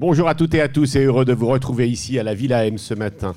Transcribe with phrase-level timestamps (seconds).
[0.00, 2.64] Bonjour à toutes et à tous et heureux de vous retrouver ici à la Villa
[2.66, 3.34] M ce matin.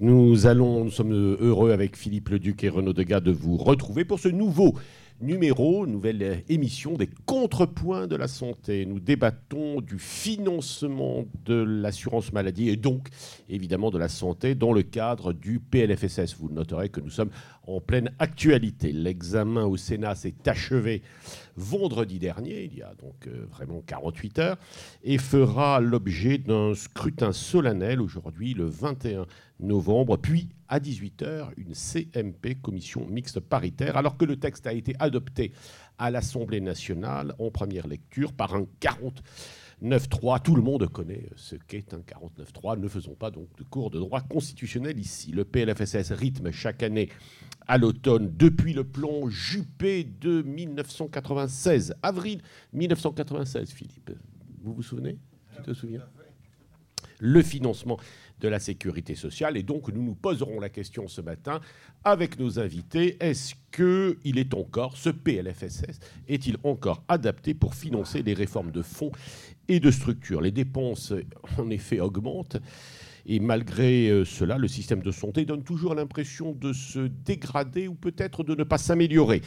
[0.00, 4.18] Nous allons, nous sommes heureux avec Philippe Leduc et Renaud Degas de vous retrouver pour
[4.18, 4.76] ce nouveau
[5.20, 8.84] numéro, nouvelle émission des contrepoints de la santé.
[8.86, 13.08] Nous débattons du financement de l'assurance maladie et donc
[13.48, 16.36] évidemment de la santé dans le cadre du PLFSS.
[16.38, 17.30] Vous noterez que nous sommes
[17.66, 18.92] en pleine actualité.
[18.92, 21.02] L'examen au Sénat s'est achevé
[21.56, 24.58] vendredi dernier, il y a donc euh, vraiment 48 heures,
[25.04, 29.26] et fera l'objet d'un scrutin solennel aujourd'hui, le 21
[29.60, 34.94] novembre, puis à 18h, une CMP, commission mixte paritaire, alors que le texte a été
[34.98, 35.52] adopté
[35.98, 40.42] à l'Assemblée nationale en première lecture par un 49.3.
[40.42, 42.80] Tout le monde connaît ce qu'est un 49.3.
[42.80, 45.30] Ne faisons pas donc de cours de droit constitutionnel ici.
[45.30, 47.10] Le PLFSS rythme chaque année
[47.68, 52.40] à l'automne depuis le plan Juppé de 1996, avril
[52.72, 54.10] 1996, Philippe.
[54.62, 55.18] Vous vous souvenez?
[55.56, 56.02] Tu te souviens?
[57.20, 57.98] Le financement
[58.40, 59.56] de la sécurité sociale.
[59.56, 61.60] Et donc, nous nous poserons la question ce matin
[62.04, 63.16] avec nos invités.
[63.20, 69.12] Est-ce qu'il est encore, ce PLFSS, est-il encore adapté pour financer les réformes de fonds
[69.68, 71.12] et de structure Les dépenses,
[71.58, 72.58] en effet, augmentent.
[73.26, 77.94] Et malgré euh, cela, le système de santé donne toujours l'impression de se dégrader ou
[77.94, 79.40] peut-être de ne pas s'améliorer.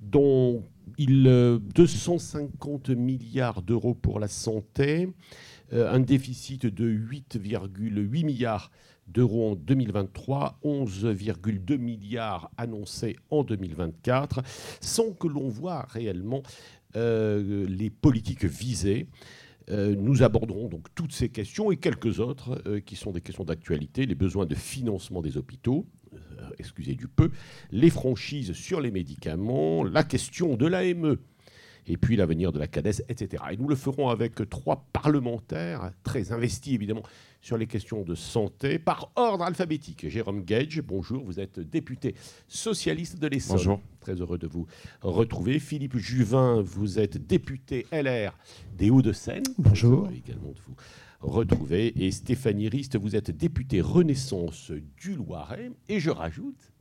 [0.00, 0.62] dont
[0.98, 1.24] il,
[1.74, 5.08] 250 euh, milliards d'euros pour la santé,
[5.72, 8.70] un déficit de 8,8 milliards
[9.06, 14.42] d'euros en 2023, 11,2 milliards annoncés en 2024,
[14.80, 16.42] sans que l'on voit réellement
[16.94, 19.08] les politiques visées.
[19.70, 23.44] Euh, nous aborderons donc toutes ces questions et quelques autres euh, qui sont des questions
[23.44, 27.30] d'actualité, les besoins de financement des hôpitaux, euh, excusez du peu,
[27.70, 31.16] les franchises sur les médicaments, la question de l'AME
[31.88, 33.42] et puis l'avenir de la CADES, etc.
[33.50, 37.02] Et nous le ferons avec trois parlementaires très investis évidemment
[37.40, 40.08] sur les questions de santé par ordre alphabétique.
[40.08, 42.14] Jérôme Gage, bonjour, vous êtes député
[42.46, 43.56] socialiste de l'Essonne.
[43.56, 43.80] Bonjour.
[44.00, 44.66] Très heureux de vous
[45.02, 45.58] retrouver.
[45.58, 48.36] Philippe Juvin, vous êtes député LR
[48.76, 49.44] des Hauts-de-Seine.
[49.56, 50.08] Bonjour.
[50.10, 50.76] également de vous
[51.20, 52.04] retrouver.
[52.04, 55.70] Et Stéphanie Rist, vous êtes députée Renaissance du Loiret.
[55.88, 56.72] Et je rajoute,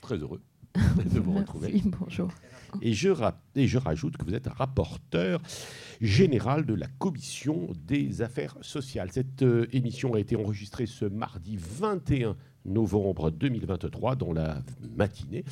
[0.00, 0.42] très heureux
[1.14, 1.82] de vous retrouver.
[1.84, 2.28] bonjour.
[2.82, 3.10] Et je,
[3.54, 5.40] et je rajoute que vous êtes rapporteur
[6.00, 9.10] général de la Commission des affaires sociales.
[9.10, 14.62] Cette euh, émission a été enregistrée ce mardi 21 novembre 2023 dans la
[14.96, 15.44] matinée.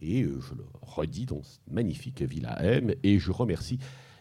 [0.00, 2.94] Et euh, je le redis dans cette magnifique Villa M.
[3.02, 3.78] Et je remercie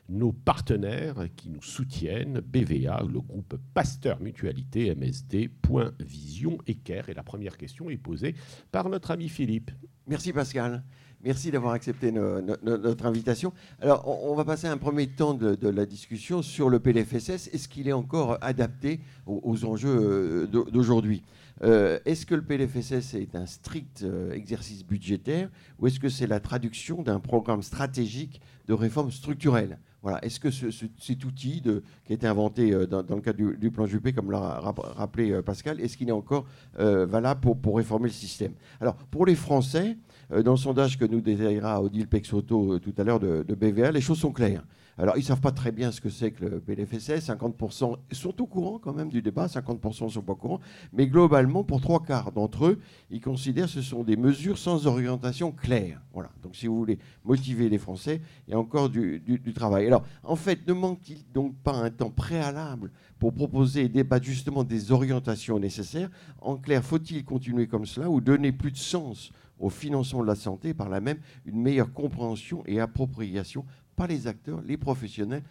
[0.10, 7.10] nos partenaires qui nous soutiennent, BVA, le groupe Pasteur Mutualité, MSD, Point Vision et CARE.
[7.10, 8.36] Et la première question est posée
[8.72, 9.72] par notre ami Philippe.
[10.12, 10.84] Merci Pascal.
[11.24, 13.54] Merci d'avoir accepté notre invitation.
[13.80, 17.48] Alors, on, va passer un premier temps de, la discussion sur le PLFSS.
[17.54, 21.24] Est-ce qu'il est encore adapté aux, enjeux euh, d'aujourd'hui?
[21.64, 25.50] Euh, Est-ce que le PLFSS est un strict euh, exercice budgétaire
[25.80, 29.80] ou est-ce que c'est la traduction d'un programme stratégique de réforme structurelle?
[30.04, 30.24] Voilà.
[30.26, 31.70] Est-ce que cet outil qui
[32.12, 36.10] a été inventé dans, le cadre du, plan Juppé, comme l'a rappelé Pascal, est-ce qu'il
[36.10, 38.54] est encore valable pour, réformer le système?
[38.80, 39.98] Alors, pour les Français,
[40.34, 43.92] euh, dans le sondage que nous détaillera Odile Pexoto euh, tout à l'heure de, BVA,
[43.92, 44.64] les choses sont claires.
[44.98, 47.30] Alors, ils ne savent pas très bien ce que c'est que le PLFSS.
[47.30, 50.60] 50% sont au courant quand même du débat, 50% ne sont pas au courant.
[50.94, 52.80] Mais globalement, pour trois quarts d'entre eux,
[53.10, 56.02] ils considèrent que ce sont des mesures sans orientation claire.
[56.14, 56.30] Voilà.
[56.44, 59.22] Donc, si vous voulez motiver les Français, il y a encore du,
[59.56, 59.88] travail.
[59.88, 64.64] Alors, en fait, ne manque-t-il donc pas un temps préalable pour proposer et débattre justement
[64.64, 66.10] des orientations nécessaires?
[66.42, 69.32] En clair, faut-il continuer comme cela ou donner plus de sens
[69.62, 73.64] au financement de la santé, par là même une meilleure compréhension et appropriation
[74.02, 75.44] par les acteurs, les professionnels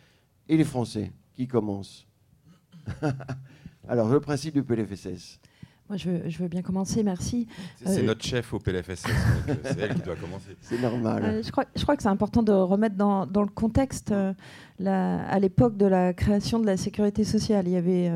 [0.48, 2.04] et les Français qui commencent.
[3.88, 5.38] Alors, le principe du PLFSS.
[5.88, 7.48] Moi, je veux, bien commencer, merci.
[7.84, 10.56] C'est euh, notre chef au PLFSS, euh, c'est elle qui doit commencer.
[10.60, 11.24] C'est normal.
[11.24, 15.38] Euh, je, crois, je, crois, que c'est important de remettre dans, dans le contexte, à
[15.40, 18.08] l'époque de la création de la sécurité sociale, il y avait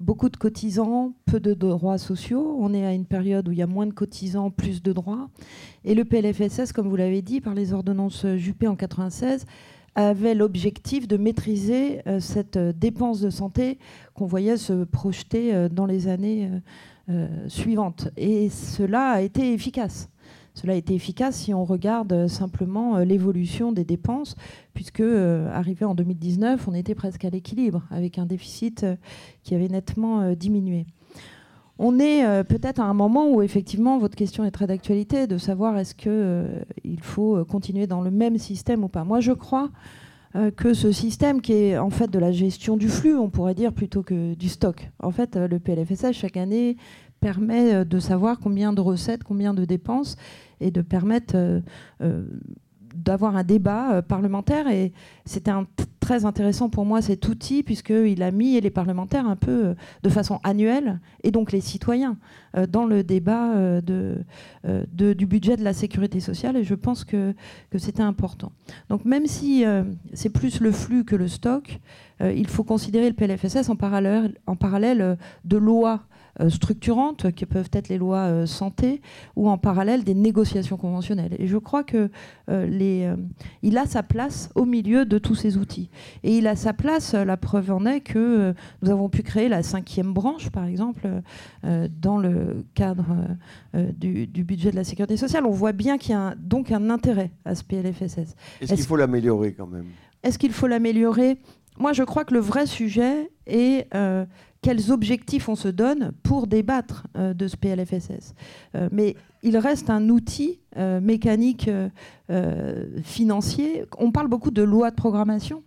[0.00, 2.56] beaucoup de cotisants, peu de droits sociaux.
[2.58, 5.30] On est à une période où il y a moins de cotisants, plus de droits.
[5.84, 9.46] Et le PLFSS, comme vous l'avez dit, par les ordonnances Juppé en 96,
[9.94, 13.78] avait l'objectif de maîtriser cette dépense de santé
[14.14, 16.48] qu'on voyait se projeter dans les années
[17.10, 18.08] euh, suivante.
[18.16, 20.10] Et cela a été efficace.
[20.54, 24.36] Cela a été efficace si on regarde simplement euh, l'évolution des dépenses,
[24.74, 28.86] puisque euh, arrivé en 2019, on était presque à l'équilibre, avec un déficit
[29.42, 30.86] qui avait nettement diminué.
[31.82, 35.78] On est peut-être à un moment où effectivement votre question est très d'actualité, de savoir
[35.78, 39.02] est-ce qu'il il faut continuer dans le même système ou pas.
[39.02, 39.70] Moi, je crois
[40.36, 43.54] euh, que ce système qui est en fait de la gestion du flux, on pourrait
[43.54, 44.88] dire, plutôt que du stock.
[45.02, 46.76] En fait, euh, le PLFSS, chaque année,
[47.18, 50.16] permet euh, de savoir combien de recettes, combien de dépenses,
[50.60, 51.60] et de permettre euh,
[52.02, 52.24] euh,
[52.94, 54.68] d'avoir un débat euh, parlementaire.
[54.68, 54.92] Et
[55.24, 55.52] c'était
[56.00, 60.08] très intéressant pour moi cet outil, puisqu'il a mis les parlementaires un peu euh, de
[60.08, 62.16] façon annuelle, et donc les citoyens,
[62.56, 66.56] euh, dans le débat du budget de la sécurité sociale.
[66.56, 67.34] Et je pense que,
[67.78, 68.52] c'était important.
[68.88, 69.64] Donc même si
[70.12, 71.80] c'est plus le flux que le stock,
[72.20, 74.34] il faut considérer le PLFSS en parallèle,
[75.44, 75.96] de euh,
[76.48, 79.02] structurantes, qui peuvent être les lois euh, santé,
[79.36, 81.34] ou en parallèle des négociations conventionnelles.
[81.38, 82.10] Et je crois que
[82.48, 83.16] euh, les, euh,
[83.62, 85.90] il a sa place au milieu de tous ces outils.
[86.22, 89.22] Et il a sa place, euh, la preuve en est que euh, nous avons pu
[89.22, 91.08] créer la cinquième branche, par exemple,
[91.64, 93.06] euh, dans le cadre
[93.74, 95.44] euh, euh, du, du budget de la sécurité sociale.
[95.46, 98.34] On voit bien qu'il y a un- donc un intérêt à ce PLFSS.
[98.60, 99.86] Est-ce qu'il faut l'améliorer quand même?
[100.22, 101.38] Est-ce qu'il faut l'améliorer?
[101.78, 104.26] Moi, je crois que le vrai sujet est euh,
[104.62, 108.34] quels objectifs on se donne pour débattre euh, de ce PLFSS.
[108.74, 111.70] Euh, mais il reste un outil euh, mécanique
[113.02, 113.84] financier.
[113.98, 115.64] On parle beaucoup de loi de programmation.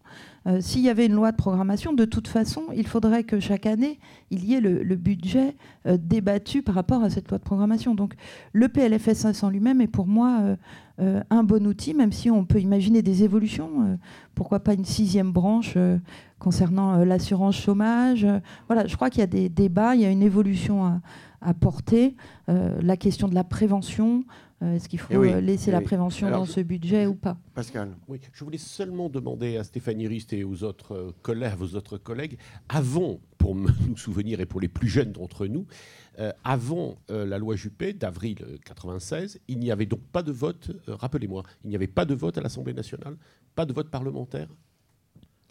[0.60, 4.00] S'il y avait une loi de programmation, de toute façon, il faudrait que chaque année,
[4.30, 5.56] il y ait le, budget
[5.86, 7.96] débattu par rapport à cette loi de programmation.
[7.96, 8.14] Donc
[8.54, 10.56] le PLFSS en lui-même est pour moi
[11.00, 13.98] un bon outil, même si on peut imaginer des évolutions.
[14.36, 15.78] pourquoi pas une sixième branche
[16.48, 20.06] concernant euh, l'assurance chômage euh, Voilà, je crois qu'il y a des débats, il y
[20.06, 21.02] a une évolution à,
[21.42, 22.16] à porter.
[22.50, 24.26] Euh, la question de la prévention,
[24.62, 25.86] euh, est-ce qu'il faut Eh oui, laisser eh la oui.
[25.86, 27.38] prévention Alors, dans ce budget ou pas?
[27.54, 31.76] Pascal Oui, je voulais seulement demander à Stéphanie Rist et aux autres collègues, à vos
[31.78, 32.38] autres collègues,
[32.68, 35.66] avant, pour me- nous souvenir et pour les plus jeunes d'entre nous,
[36.20, 40.32] euh, avant euh, la loi Juppé d'avril euh, 96, il n'y avait donc pas de
[40.34, 43.16] vote, euh, rappelez-moi, il n'y avait pas de vote à l'Assemblée nationale,
[43.56, 44.48] pas de vote parlementaire,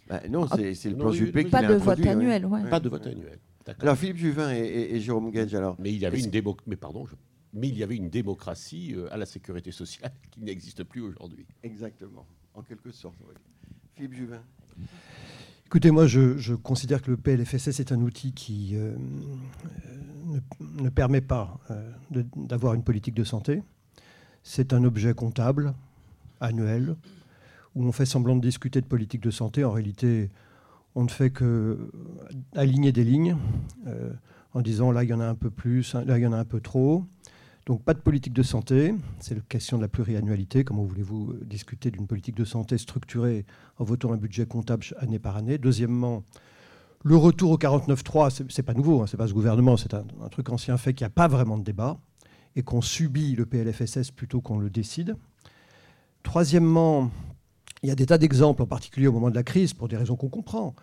[0.09, 2.69] Bah, Non, Ah, c'est le plan Juppé qui Pas de vote annuel, ouais.
[2.69, 3.39] pas de vote annuel.
[3.81, 6.57] Alors Philippe Juvin et, et- et Jérôme Gage, alors mais il y avait une démo-
[6.67, 7.15] mais pardon, je-
[7.55, 11.47] mais il y avait une démocratie euh, à la sécurité sociale qui n'existe plus aujourd'hui.
[11.63, 13.15] Exactement, en quelque sorte.
[13.29, 13.35] oui.
[13.95, 14.43] Philippe Juvin
[15.67, 18.95] Écoutez, moi, je, je considère que le PLFSS est un outil qui euh,
[20.27, 20.41] euh,
[20.77, 21.93] ne, ne permet pas euh,
[22.37, 23.63] d'avoir une politique de santé.
[24.43, 25.73] C'est un objet comptable,
[26.41, 26.97] annuel,
[27.75, 29.65] où on fait semblant de discuter de politique de santé.
[29.65, 30.31] En réalité,
[30.95, 31.91] on ne fait que
[32.55, 33.37] aligner des lignes
[33.87, 34.13] euh,
[34.55, 36.39] en disant là, il y en a un peu plus, là, il y en a
[36.39, 37.05] un peu trop.
[37.67, 38.93] Donc, pas de politique de santé.
[39.21, 40.65] C'est la question de la pluriannualité.
[40.65, 43.47] Comment voulez-vous discuter d'une politique de santé structurée
[43.79, 45.59] en votant un budget comptable année par année?
[45.59, 46.25] Deuxièmement,
[47.05, 50.05] le retour au 49.3, c'est- c'est pas nouveau, hein, c'est pas ce gouvernement, c'est un
[50.31, 51.99] truc ancien fait qu'il n'y a pas vraiment de débat
[52.57, 55.15] et qu'on subit le PLFSS plutôt qu'on le décide.
[56.23, 57.11] Troisièmement,
[57.83, 59.97] il y a des tas d'exemples, en particulier au moment de la crise, pour des
[59.97, 60.75] raisons qu'on comprend,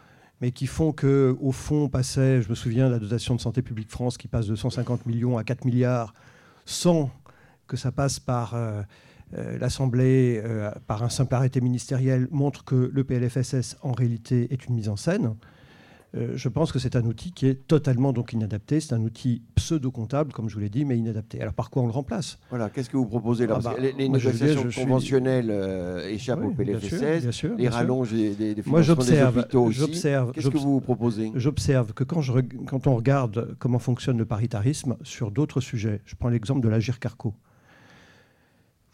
[0.41, 3.61] mais qui font que, au fond, on passait, je me souviens, la dotation de santé
[3.61, 6.13] publique France qui passe de 150 millions à 4 milliards,
[6.65, 7.09] sans
[7.67, 8.81] que ça passe par euh,
[9.37, 14.65] euh, l'Assemblée, euh, par un simple arrêté ministériel, montre que le PLFSS, en réalité, est
[14.65, 15.35] une mise en scène.
[16.15, 18.79] Euh, je pense que c'est un outil qui est totalement donc inadapté.
[18.79, 21.39] C'est un outil pseudo-comptable, comme je vous l'ai dit, mais inadapté.
[21.39, 22.39] Alors par quoi on le remplace?
[22.49, 26.09] Voilà, qu'est-ce que vous proposez là Ah bah, les, les dire, négociations suis- conventionnelles euh,
[26.09, 27.77] échappent Oui, au bien sûr, PLFSS, bien sûr, les bien sûr.
[27.77, 29.77] rallonges des, des, des Moi, des j'observe, hôpitaux aussi.
[29.79, 31.31] j'observe, Qu'est-ce que vous proposez?
[31.35, 36.01] J'observe que quand, je reg- quand on regarde comment fonctionne le paritarisme sur d'autres sujets,
[36.05, 37.35] je prends l'exemple de l'Agir Carco.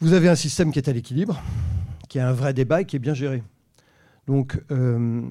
[0.00, 1.40] Vous avez un système qui est à l'équilibre,
[2.10, 3.42] qui a un vrai débat et qui est bien géré.
[4.26, 5.22] Donc, euh,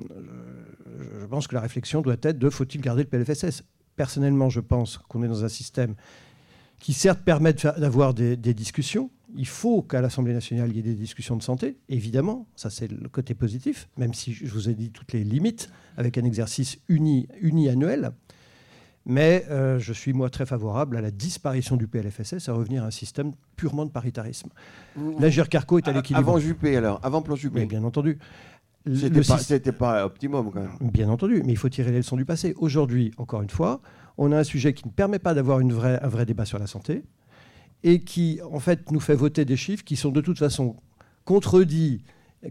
[1.21, 3.63] je- pense que la réflexion doit être de faut-il garder le PLFSS
[3.95, 5.95] Personnellement, je pense qu'on est dans un système
[6.79, 9.09] qui certes permet de d'avoir des, des discussions.
[9.37, 12.47] Il faut qu'à l'Assemblée nationale, il y ait des discussions de santé, évidemment.
[12.55, 16.17] Ça, c'est le côté positif, même si je vous ai dit toutes les limites, avec
[16.17, 18.11] un exercice uni, uni-annuel.
[19.07, 22.87] Mais euh, je suis, moi, très favorable à la disparition du PLFSS, à revenir à
[22.87, 24.49] un système purement de paritarisme.
[24.95, 26.27] Vous- L'Agir Carco est à l'équilibre.
[26.27, 27.65] Avant Juppé, alors, avant plan Mais Juppé.
[27.67, 28.17] bien entendu.
[28.85, 30.91] Le C'était pas, système- pas optimum quand même.
[30.91, 32.53] Bien entendu, mais il faut tirer les leçons du passé.
[32.57, 33.81] Aujourd'hui, encore une fois,
[34.17, 36.59] on a un sujet qui ne permet pas d'avoir une vraie- un vrai débat sur
[36.59, 37.03] la santé
[37.83, 40.75] et qui, en fait, nous fait voter des chiffres qui sont de toute façon
[41.23, 42.03] contredits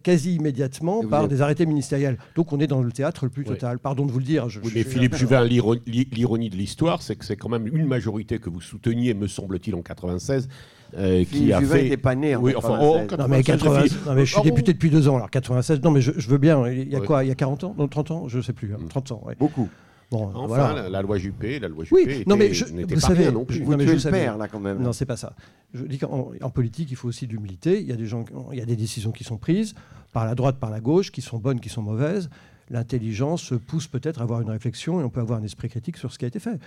[0.02, 2.18] quasi immédiatement par avez- des arrêtés ministériels.
[2.34, 3.78] Donc on est dans le théâtre le plus total.
[3.78, 4.48] Pardon de vous le dire.
[4.48, 7.36] je- Oui, je- mais je- Philippe Juvin, l'iro- l'i- l'ironie de l'histoire, c'est que c'est
[7.36, 10.48] quand même une majorité que vous souteniez, me semble-t il, en 96,
[10.96, 11.82] euh, qui a Juvin fait...
[11.84, 13.08] n'était pas né en Oui, enfin, 96.
[13.12, 15.30] oh, Non mais, 80 96, non, mais je suis Pardon député depuis deux ans, alors
[15.30, 17.06] 96, non mais je, je veux bien, il y a Ouais.
[17.06, 18.88] quoi Il y a 40 ans Non, 30 ans Je ne sais plus, hein, Mm.
[18.88, 19.34] 30 ans, ouais.
[19.38, 19.68] Beaucoup.
[20.10, 20.72] Bon, Enfin, voilà.
[20.82, 23.06] la, la loi Juppé, la loi Juppé Oui, non, mais était- je- n'était vous pas
[23.08, 23.56] savez, rien non plus.
[23.56, 24.80] je- Vous non, mais je le savais- père, là, quand même.
[24.80, 25.32] Non, c'est pas ça.
[25.72, 27.80] Je dis qu'en en politique, il faut aussi de l'humilité.
[27.80, 29.74] Il y a des gens, il y a des décisions qui sont prises
[30.12, 32.28] par la droite, par la gauche, qui sont bonnes, qui sont mauvaises.
[32.70, 36.12] L'intelligence pousse peut-être à avoir une réflexion et on peut avoir un esprit critique sur
[36.12, 36.58] ce qui a été fait.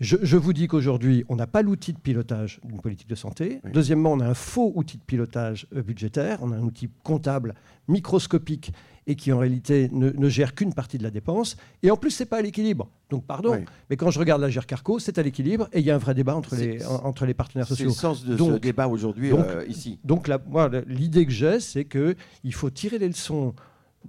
[0.00, 3.60] Je, je vous dis qu'aujourd'hui, on n'a pas l'outil de pilotage d'une politique de santé.
[3.64, 3.70] Oui.
[3.72, 6.38] Deuxièmement, on a un faux outil de pilotage euh, budgétaire.
[6.40, 7.54] On a un outil comptable
[7.86, 8.72] microscopique
[9.06, 11.56] et qui en réalité ne, ne gère qu'une partie de la dépense.
[11.82, 12.88] Et en plus, c'est pas à l'équilibre.
[13.10, 13.64] Donc pardon, Oui.
[13.90, 16.14] mais quand je regarde la Carco, c'est à l'équilibre et il y a un vrai
[16.14, 17.88] débat entre C'est- les, en- entre les partenaires C'est sociaux.
[17.88, 19.98] le sens de ce Donc- débat aujourd'hui euh, ici.
[20.04, 20.30] Donc
[20.86, 23.54] l'idée que j'ai, c'est qu'il faut tirer les leçons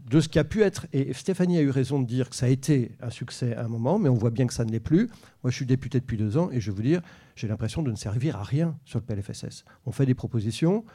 [0.10, 2.46] de ce qui a pu être, et Stéphanie a eu raison de dire que ça
[2.46, 4.80] a été un succès à un moment, mais on voit bien que ça ne l'est
[4.80, 5.08] plus.
[5.44, 7.02] Moi, je suis député depuis deux ans, et je vais vous dire,
[7.36, 9.66] j'ai l'impression de ne servir à rien sur le PLFSS.
[9.86, 10.86] On fait des propositions,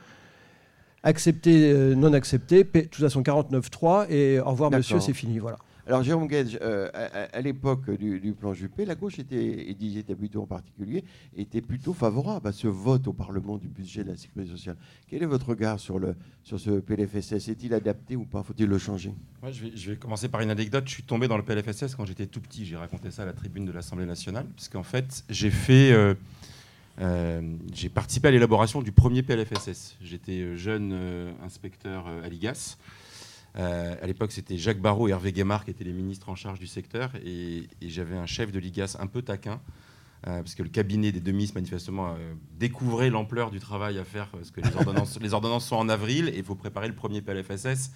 [1.02, 5.38] accepter, euh, non accepter, P- de toute façon 49.3, et au revoir monsieur, c'est fini.
[5.38, 5.58] Voilà.
[5.86, 6.90] Alors, Jérôme Gage, euh,
[7.32, 11.04] à, l'époque du, plan Juppé, la gauche était, et Didier Tabuteau en particulier,
[11.36, 14.76] était plutôt favorable à ce vote au Parlement du budget de la sécurité sociale.
[15.08, 18.42] Quel est votre regard sur, le, sur ce PLFSS Est-il adapté ou pas?
[18.42, 19.14] Faut-il le changer?
[19.42, 20.84] Moi, je, vais, commencer par une anecdote.
[20.88, 22.66] Je suis tombé dans le PLFSS quand j'étais tout petit.
[22.66, 24.46] J'ai raconté ça à la tribune de l'Assemblée nationale.
[24.56, 25.92] Parce qu'en fait, j'ai fait.
[25.92, 26.14] euh,
[26.98, 29.96] euh, j'ai participé à l'élaboration du premier PLFSS.
[30.00, 30.98] J'étais jeune
[31.44, 32.76] inspecteur à l'IGAS.
[33.58, 36.58] Euh, à l'époque, c'était Jacques Barrault et Hervé Guémard qui étaient les ministres en charge
[36.58, 37.12] du secteur.
[37.24, 39.60] Et, et j'avais un chef de l'IGAS un peu taquin.
[40.26, 44.04] euh, parce que le cabinet des deux ministres, manifestement, euh, découvrait l'ampleur du travail à
[44.04, 46.94] faire, parce que les ordonnances, les ordonnances sont en avril, et il faut préparer le
[46.94, 47.92] premier PLFSS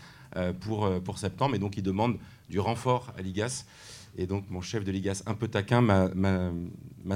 [0.60, 3.64] pour, pour septembre, et donc il demande du renfort à l'IGAS.
[4.16, 6.10] Et donc mon chef de l'IGAS, un peu taquin, m'a-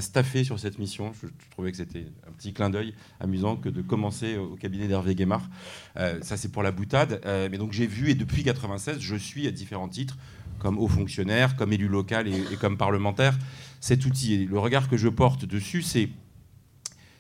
[0.01, 1.13] staffé sur cette mission.
[1.21, 5.15] Je, trouvais que c'était un petit clin d'œil amusant que de commencer au cabinet d'Hervé
[5.15, 5.49] Guémard.
[5.97, 7.21] Euh, ça, c'est pour la boutade.
[7.27, 10.17] Euh, mais donc j'ai vu, et depuis 96, je suis à différents titres,
[10.59, 13.37] comme haut fonctionnaire, comme élu local et, et comme parlementaire,
[13.81, 14.35] cet outil.
[14.35, 16.09] Et le regard que je porte dessus, c'est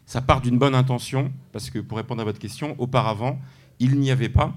[0.06, 3.40] ça part d'une bonne intention, parce que pour répondre à votre question, auparavant,
[3.78, 4.54] il n'y avait pas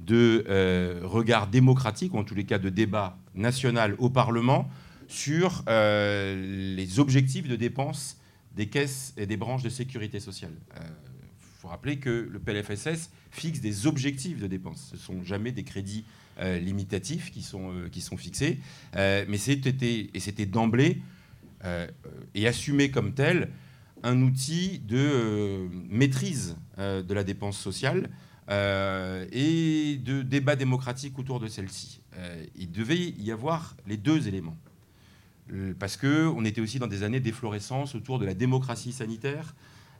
[0.00, 4.68] de euh, regard démocratique, ou en tous les cas de débat national au Parlement,
[5.08, 8.16] sur euh, les objectifs de dépenses
[8.56, 10.52] des caisses et des branches de sécurité sociale.
[10.74, 14.88] Il faut rappeler que le PLFSS fixe des objectifs de dépenses.
[14.90, 16.04] Ce ne sont jamais des crédits
[16.40, 18.58] euh, limitatifs qui sont, euh, qui sont fixés,
[18.96, 21.00] Euh, mais c'était, et c'était d'emblée
[21.64, 21.86] euh,
[22.34, 23.50] et assumé comme tel
[24.02, 28.10] un outil de euh, maîtrise euh, de la dépense sociale
[28.50, 32.00] euh, et de débat démocratique autour de celle-ci.
[32.16, 34.56] Euh, il devait y avoir les deux éléments.
[35.52, 39.54] Euh, Parce qu'on était aussi dans des années d'efflorescence autour de la démocratie sanitaire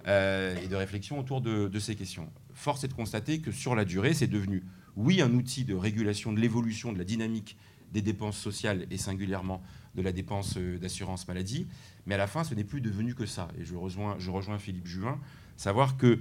[0.05, 2.29] et de réflexion autour de, ces questions.
[2.55, 4.65] Force est de constater que sur la durée, c'est devenu,
[4.97, 7.57] oui, un outil de régulation de l'évolution de la dynamique
[7.93, 9.63] des dépenses sociales et singulièrement
[9.95, 11.69] de la dépense d'assurance maladie,
[12.07, 13.47] mais à la fin, ce n'est plus devenu que ça.
[13.61, 15.21] Et je rejoins, je rejoins Philippe Juvin,
[15.57, 16.19] savoir que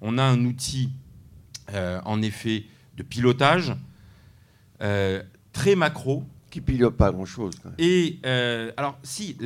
[0.00, 0.90] on a un outil,
[1.74, 2.64] en effet,
[2.96, 3.74] de pilotage
[4.82, 5.22] euh,
[5.52, 7.54] très macro, Qui pilote pas grand-chose.
[7.78, 9.36] et euh, alors, si,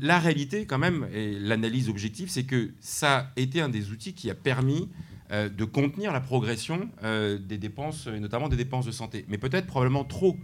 [0.00, 4.14] la réalité, quand même, et l'analyse objective, c'est que ça a été un des outils
[4.14, 4.88] qui a permis
[5.30, 9.24] euh, de contenir la progression euh, des dépenses, et notamment des dépenses de santé.
[9.28, 10.36] Mais peut-être probablement trop.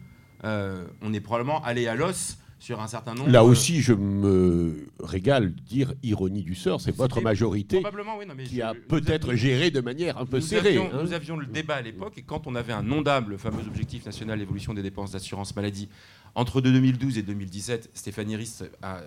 [0.45, 3.31] Euh, on est probablement allé à l'os sur un certain nombre.
[3.31, 8.27] Là aussi, je me régale de dire ironie du sort, c'est votre majorité Probablement, oui.
[8.27, 10.71] Non, mais qui je- a peut-être géré de manière un peu nous serrée.
[10.71, 11.01] avions, hein.
[11.03, 14.05] nous avions le débat à l'époque, et quand on avait un non-dable, le fameux objectif
[14.07, 15.89] national d'évolution des dépenses d'assurance maladie,
[16.35, 19.01] entre 2012 et 2017, Stéphanie Rist a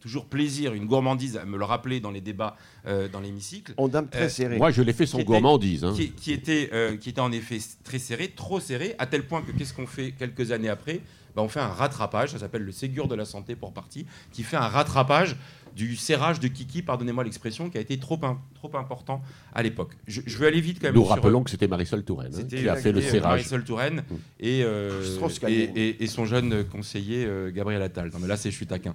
[0.00, 2.56] toujours plaisir, une gourmandise à me le rappeler dans les débats
[2.86, 4.56] euh, dans l'hémicycle, On dame très Euh, serré.
[4.58, 5.84] Moi, je l'ai fait sans était- gourmandise.
[5.84, 5.92] hein.
[5.94, 9.42] qui, qui était, euh, qui était en effet très serré, trop serré, à tel point
[9.42, 11.00] que qu'est-ce qu'on fait quelques années après?
[11.36, 14.42] Ben, On fait un rattrapage, ça s'appelle le Ségur de la santé pour partie, qui
[14.42, 15.36] fait un rattrapage
[15.74, 19.22] du serrage de Kiki, pardonnez-moi l'expression, qui a été trop, im- trop important
[19.54, 19.92] à l'époque.
[20.06, 20.94] Je, je vais aller vite quand même.
[20.94, 23.22] Nous sur- rappelons que c'était Marisol Touraine hein, qui a fait le serrage.
[23.22, 24.14] Marisol Touraine Mm.
[24.40, 25.02] et, euh,
[25.48, 28.10] et, et- et son jeune conseiller euh, Gabriel Attal.
[28.12, 28.92] Non mais là c'est je suis taquin.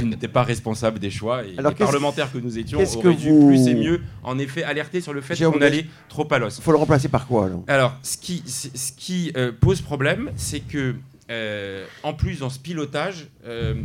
[0.00, 3.16] Il n'était pas responsable des choix et Alors, les parlementaires que nous étions auraient que
[3.16, 6.38] dû vous- plus et mieux en effet alerter sur le fait qu'on allait trop à
[6.40, 6.58] l'os.
[6.58, 7.62] Il faut le remplacer par quoi alors?
[7.68, 10.96] Alors, ce qui, c- ce qui euh, pose problème, c'est que,
[11.30, 13.82] euh, en plus, dans ce pilotage, euh,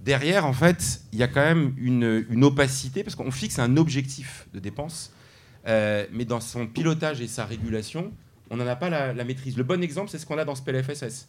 [0.00, 4.48] derrière, en fait, il y a quand même une, opacité, parce qu'on fixe un objectif
[4.54, 5.12] de dépense,
[5.66, 8.12] euh, mais dans son pilotage et sa régulation,
[8.50, 9.56] on n'en a pas la, maîtrise.
[9.56, 11.28] Le bon exemple, c'est ce qu'on a dans ce PLFSS.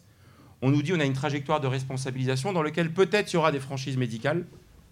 [0.62, 3.52] On nous dit on a une trajectoire de responsabilisation dans laquelle peut-être il y aura
[3.52, 4.46] des franchises médicales,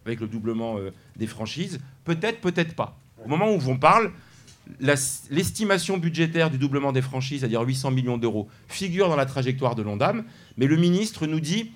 [0.06, 0.76] avec le doublement
[1.16, 2.98] des franchises, peut-être, peut-être pas.
[3.22, 4.12] Au moment où on parle,
[4.80, 9.82] l'estimation budgétaire du doublement des franchises, c'est-à-dire 800 millions d'euros, figure dans la trajectoire de
[9.82, 10.24] l'ONDAM,
[10.56, 11.72] mais le ministre nous dit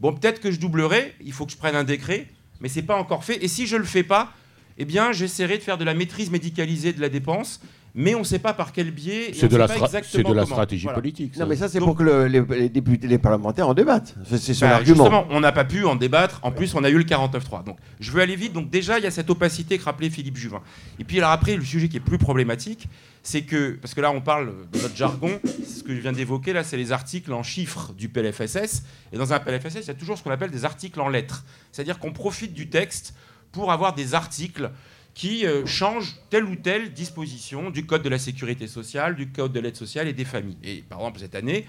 [0.00, 2.28] bon, peut-être que je doublerai, il faut que je prenne un décret,
[2.60, 3.42] mais c'est pas encore fait.
[3.42, 4.32] Et si je le fais pas,
[4.78, 7.60] eh bien, j'essaierai de faire de la maîtrise médicalisée de la dépense
[7.96, 9.30] mais on ne sait pas par quel biais.
[9.34, 11.36] C'est de, la, de la stratégie politique.
[11.36, 14.16] Non, mais ça, c'est pour que les, députés, les parlementaires en débattent.
[14.26, 15.04] C'est son bah, argument.
[15.04, 16.40] Justement, on n'a pas pu en débattre.
[16.42, 17.62] En plus, on a eu le 49-3.
[17.62, 18.52] Donc, je veux aller vite.
[18.52, 20.60] Donc, déjà, il y a cette opacité que rappelait Philippe Juvin.
[20.98, 22.88] Et puis, alors après, le sujet qui est plus problématique,
[23.22, 26.52] c'est que, parce que là, on parle de notre jargon, ce que je viens d'évoquer,
[26.52, 28.82] là, c'est les articles en chiffres du PLFSS.
[29.12, 31.44] Et dans un PLFSS, il y a toujours ce qu'on appelle des articles en lettres.
[31.70, 33.14] C'est-à-dire qu'on profite du texte
[33.52, 34.68] pour avoir des articles
[35.14, 39.52] qui euh, change telle ou telle disposition du Code de la sécurité sociale, du Code
[39.52, 40.58] de l'aide sociale et des familles.
[40.64, 41.66] Et par exemple, cette année,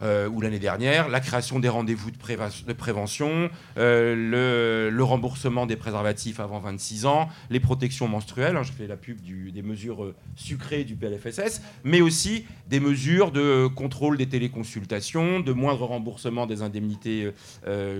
[0.00, 6.38] euh, ou l'année dernière, la création des rendez-vous de, prévention, euh, le, remboursement des préservatifs
[6.38, 10.84] avant 26 ans, les protections menstruelles, hein, je fais la pub des mesures euh, sucrées
[10.84, 17.32] du PLFSS, mais aussi des mesures de contrôle des téléconsultations, de moindre remboursement des indemnités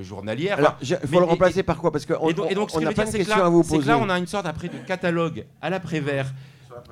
[0.02, 0.58] journalières.
[0.58, 1.90] Alors, il faut le remplacer par quoi?
[1.90, 3.76] Parce qu'on et donc, ce a pas de à vous poser.
[3.76, 6.32] C'est que là, on a une sorte après de catalogue à l'après-vert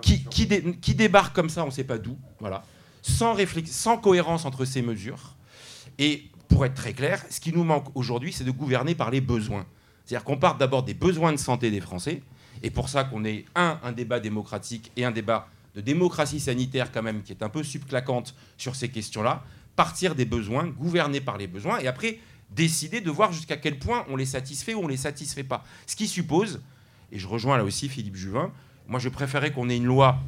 [0.03, 0.49] qui, qui,
[0.81, 2.17] qui débarque comme ça, on ne sait pas d'où.
[2.41, 2.65] Voilà
[3.07, 3.37] sans,
[3.67, 5.35] sans cohérence entre ces mesures.
[5.99, 9.21] Et pour être très clair, ce qui nous manque aujourd'hui, c'est de gouverner par les
[9.21, 9.67] besoins.
[10.05, 12.23] C'est-à-dire qu'on parte d'abord des besoins de santé des Français,
[12.63, 16.91] et pour ça qu'on ait un, un débat démocratique et un débat de démocratie sanitaire
[16.91, 19.45] quand même qui est un peu subclaquante sur ces questions-là,
[19.77, 22.19] partir des besoins, gouverner par les besoins, et après
[22.51, 25.65] décider de voir jusqu'à quel point on les satisfait ou on les satisfait pas.
[25.87, 26.63] Ce qui suppose,
[27.13, 28.53] et je rejoins là aussi Philippe Juvin,
[28.89, 30.19] moi je préférais qu'on ait une loi,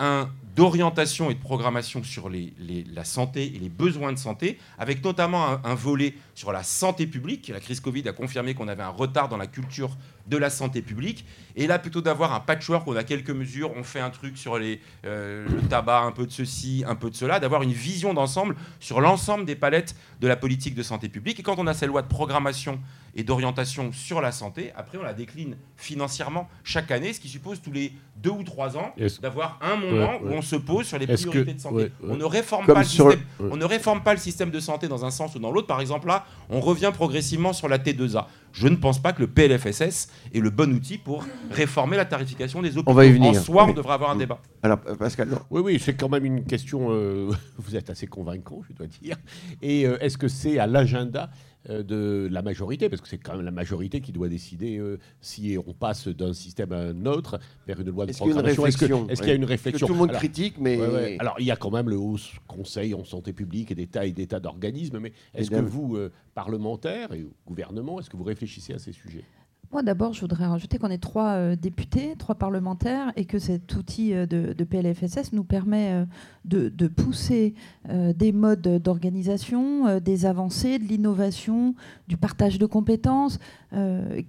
[0.00, 0.30] un
[0.60, 5.74] d'orientation et de programmation sur la santé et les besoins de santé, avec notamment un,
[5.74, 7.48] volet sur la santé publique.
[7.48, 9.96] La crise Covid a confirmé qu'on avait un retard dans la culture
[10.30, 11.26] de la santé publique.
[11.56, 14.58] Et là, plutôt d'avoir un patchwork, on a quelques mesures, on fait un truc sur
[14.58, 18.14] les, euh, le tabac, un peu de ceci, un peu de cela, d'avoir une vision
[18.14, 21.40] d'ensemble sur l'ensemble des palettes de la politique de santé publique.
[21.40, 22.80] Et quand on a cette loi de programmation
[23.14, 24.72] et d'orientation sur la santé.
[24.76, 28.76] Après, on la décline financièrement chaque année, ce qui suppose tous les deux ou trois
[28.76, 31.90] ans d'avoir un moment où on se pose sur les priorités de santé.
[32.06, 35.04] on, ne réforme pas le système, on ne réforme pas le système de santé dans
[35.04, 35.66] un sens ou dans l'autre.
[35.66, 38.26] Par exemple, là, on revient progressivement sur la T2A.
[38.52, 42.62] Je ne pense pas que le PLFSS est le bon outil pour réformer la tarification
[42.62, 42.90] des hôpitaux.
[42.90, 43.30] On va y venir.
[43.30, 44.40] En soi, on devrait avoir un débat.
[44.62, 46.88] Alors, euh, Pascal, Oui, oui, c'est quand même une question.
[46.90, 49.16] Euh, vous êtes assez convaincant, je dois dire.
[49.62, 53.36] Et euh, est-ce que c'est à l'agenda euh, de la majorité, parce que c'est quand
[53.36, 57.38] même la majorité qui doit décider euh, si on passe d'un système à un autre
[57.66, 58.66] vers une loi de programmation.
[58.66, 58.78] Est-ce
[59.20, 61.18] qu'il y a une réflexion Tout le monde critique, mais...
[61.18, 64.06] Alors, il y a quand même le Haut Conseil en santé publique et des tas
[64.06, 68.24] et des tas d'organismes, mais est-ce que vous, euh, parlementaires et gouvernement, est-ce que vous
[68.24, 69.24] réfléchissez à ces sujets?
[69.72, 73.72] Moi, d'abord, je voudrais rajouter qu'on est trois euh, députés, trois parlementaires, et que cet
[73.76, 76.04] outil euh, de, PLFSS nous permet euh,
[76.44, 77.54] de, pousser
[77.88, 81.74] des modes d'organisation, des avancées, de l'innovation,
[82.08, 83.38] du partage de compétences,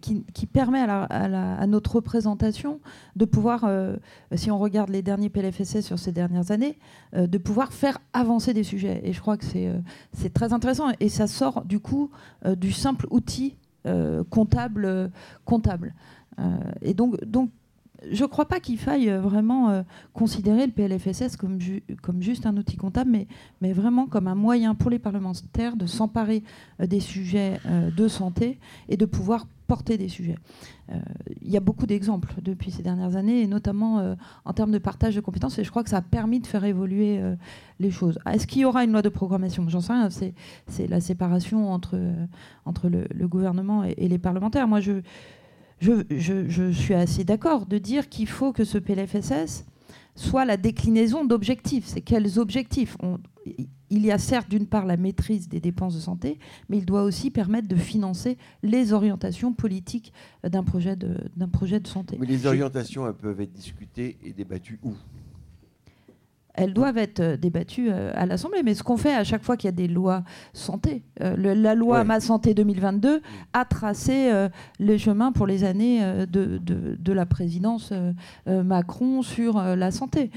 [0.02, 2.80] qui, permet à, notre représentation
[3.16, 3.68] de pouvoir,
[4.36, 6.78] si on regarde les derniers PLFSS sur ces dernières années,
[7.14, 9.02] de pouvoir faire avancer des sujets.
[9.04, 12.12] Et je crois que c'est très intéressant, et ça sort du coup
[12.58, 13.56] du simple outil
[14.30, 15.12] comptable.
[15.46, 15.94] comptable.
[16.40, 17.50] Euh, et donc, donc
[18.10, 19.84] je ne crois pas qu'il faille vraiment euh,
[20.14, 21.60] considérer le PLFSS comme,
[22.20, 23.12] juste un outil comptable,
[23.62, 26.44] mais, vraiment comme un moyen pour les parlementaires de s'emparer
[26.80, 28.60] des sujets de santé
[28.90, 30.38] et de pouvoir porter des sujets.
[31.42, 35.16] Il y a beaucoup d'exemples depuis ces dernières années, et notamment en termes de partage
[35.16, 37.22] de compétences, et je crois que ça a permis de faire évoluer
[37.80, 38.20] les choses.
[38.30, 39.70] Est-ce qu'il y aura une loi de programmation?
[39.70, 40.10] J'en sais rien,
[40.68, 41.98] c'est la séparation entre,
[42.66, 44.68] entre le, gouvernement et, et, les parlementaires.
[44.68, 45.02] Moi, je
[45.82, 49.66] je, suis assez d'accord de dire qu'il faut que ce PLFSS
[50.16, 51.86] soit la déclinaison d'objectifs.
[51.88, 52.98] C'est quels objectifs
[53.90, 56.40] Il y a certes d'une part la maîtrise des dépenses de santé,
[56.70, 60.14] mais il doit aussi permettre de financer les orientations politiques
[60.44, 62.18] d'un projet de, santé.
[62.20, 64.94] Mais les orientations, peuvent être discutées et débattues où?
[66.54, 68.64] Elles doivent être euh, débattues euh, à l'Assemblée.
[68.64, 71.76] Mais ce qu'on fait à chaque fois qu'il y a des lois santé, euh, la
[71.76, 73.22] loi Ma Santé 2022 mm.
[73.54, 74.32] a tracé
[74.80, 77.94] les chemins pour les années de, de, la présidence
[78.46, 80.32] Macron sur la santé.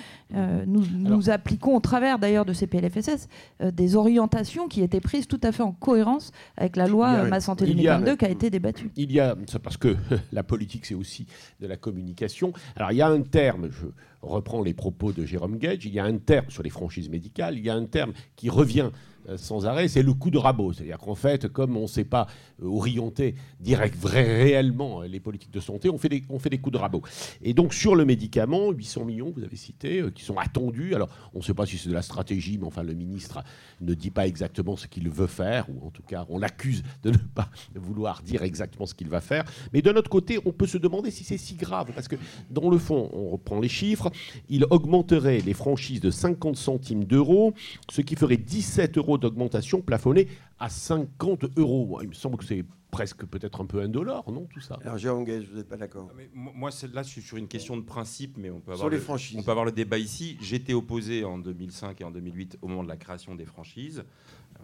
[0.66, 3.28] nous, nous appliquons au travers d'ailleurs de ces PLFSS
[3.60, 7.66] des orientations qui étaient prises tout à fait en cohérence avec la loi Ma Santé
[7.66, 8.90] 2022 qui a été débattue.
[8.96, 9.96] Il y a, parce que
[10.32, 11.26] la politique c'est aussi
[11.60, 12.52] de la communication.
[12.76, 13.86] Alors il y a un terme, je
[14.24, 17.58] reprends les propos de Jérôme Gage, il y a un terme sur les franchises médicales,
[17.58, 18.90] il y a un terme qui revient
[19.36, 20.72] sans arrêt, c'est le coup de rabot.
[20.72, 22.26] C'est-à-dire qu'en fait, comme on ne sait pas
[22.62, 26.58] euh, orienter direct, vrai, réellement les politiques de santé, on fait, des, on fait des
[26.58, 27.02] coups de rabot.
[27.42, 30.94] Et donc sur le médicament, 800 millions, vous avez cité, qui sont attendus.
[30.94, 33.42] Alors on ne sait pas si c'est de la stratégie, mais enfin le ministre
[33.80, 37.10] ne dit pas exactement ce qu'il veut faire, ou en tout cas on l'accuse de
[37.10, 39.44] ne pas vouloir dire exactement ce qu'il va faire.
[39.72, 42.16] Mais de notre côté, on peut se demander si c'est si grave, parce que
[42.50, 44.10] dans le fond, on reprend les chiffres,
[44.48, 47.54] il augmenterait les franchises de 50 centimes d'euros,
[47.90, 51.98] ce qui ferait 17 euros d'augmentation plafonnée à 50 euros.
[52.02, 54.78] Il me semble que c'est presque peut-être un peu un dollar, non, tout ça?
[54.82, 57.76] Alors, Jérôme Gage, vous n'êtes pas d'accord ah, Moi, là, je suis sur une question
[57.76, 59.36] de principe, mais on peut avoir, sur les le, franchises.
[59.36, 60.38] on peut avoir le débat ici.
[60.40, 64.04] J'étais opposé en 2005 et en 2008 au moment de la création des franchises.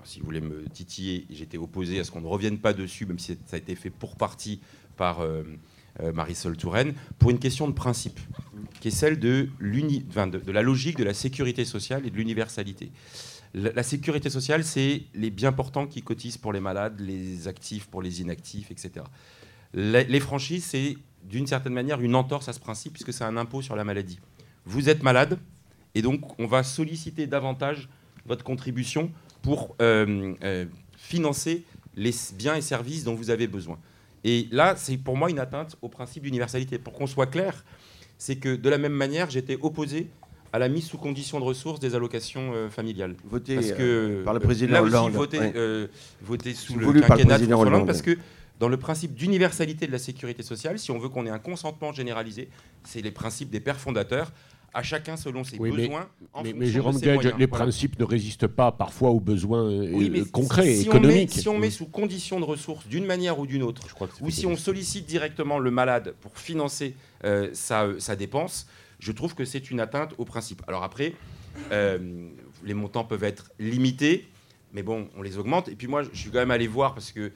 [0.05, 3.19] si vous voulez me titiller, j'étais opposé à ce qu'on ne revienne pas dessus, même
[3.19, 4.61] si ça a été fait pour partie
[4.97, 5.43] par euh,
[5.99, 8.21] euh, Marisol Touraine, pour une question de principe,
[8.81, 12.93] qui est celle de, de la logique de la sécurité sociale et de l'universalité.
[13.53, 18.01] La, sécurité sociale, c'est les bien portants qui cotisent pour les malades, les actifs pour
[18.01, 19.05] les inactifs, etc.
[19.75, 23.61] Les, franchises, c'est d'une certaine manière une entorse à ce principe, puisque c'est un impôt
[23.61, 24.21] sur la maladie.
[24.65, 25.39] Vous êtes malade,
[25.97, 27.89] et donc on va solliciter davantage
[28.25, 29.11] votre contribution
[29.43, 31.65] pour euh, euh, financer
[31.97, 33.79] les biens et services dont vous avez besoin.
[34.23, 36.79] Et là, c'est pour moi une atteinte au principe d'universalité.
[36.79, 37.65] Pour qu'on soit clair,
[38.19, 40.09] c'est que de la même manière, j'étais opposé
[40.53, 43.15] à la mise sous condition de ressources des allocations euh, familiales.
[43.25, 45.17] Voté parce que, euh, par le président là Hollande.
[45.17, 45.39] Aussi,
[46.23, 48.19] voté, sous le quinquennat de Hollande, parce que
[48.59, 51.93] dans le principe d'universalité de la sécurité sociale, si on veut qu'on ait un consentement
[51.93, 52.49] généralisé,
[52.85, 54.33] c'est les principes des pères fondateurs
[54.75, 56.09] à chacun selon ses besoins.
[56.45, 60.83] Mais, mais, Jérôme Gage, les principes ne résistent pas parfois aux besoins euh, concrets, si
[60.83, 61.31] économiques.
[61.33, 63.83] On met, si on met sous condition de ressources d'une manière ou d'une autre,
[64.21, 68.67] ou si on sollicite directement le malade pour financer euh, sa, dépense,
[69.01, 70.63] je trouve que c'est une atteinte au principe.
[70.69, 71.15] Alors après,
[71.73, 72.29] euh,
[72.65, 74.29] les montants peuvent être limités,
[74.73, 75.69] mais bon, on les augmente.
[75.69, 77.33] Et puis moi, je suis quand même allé voir parce que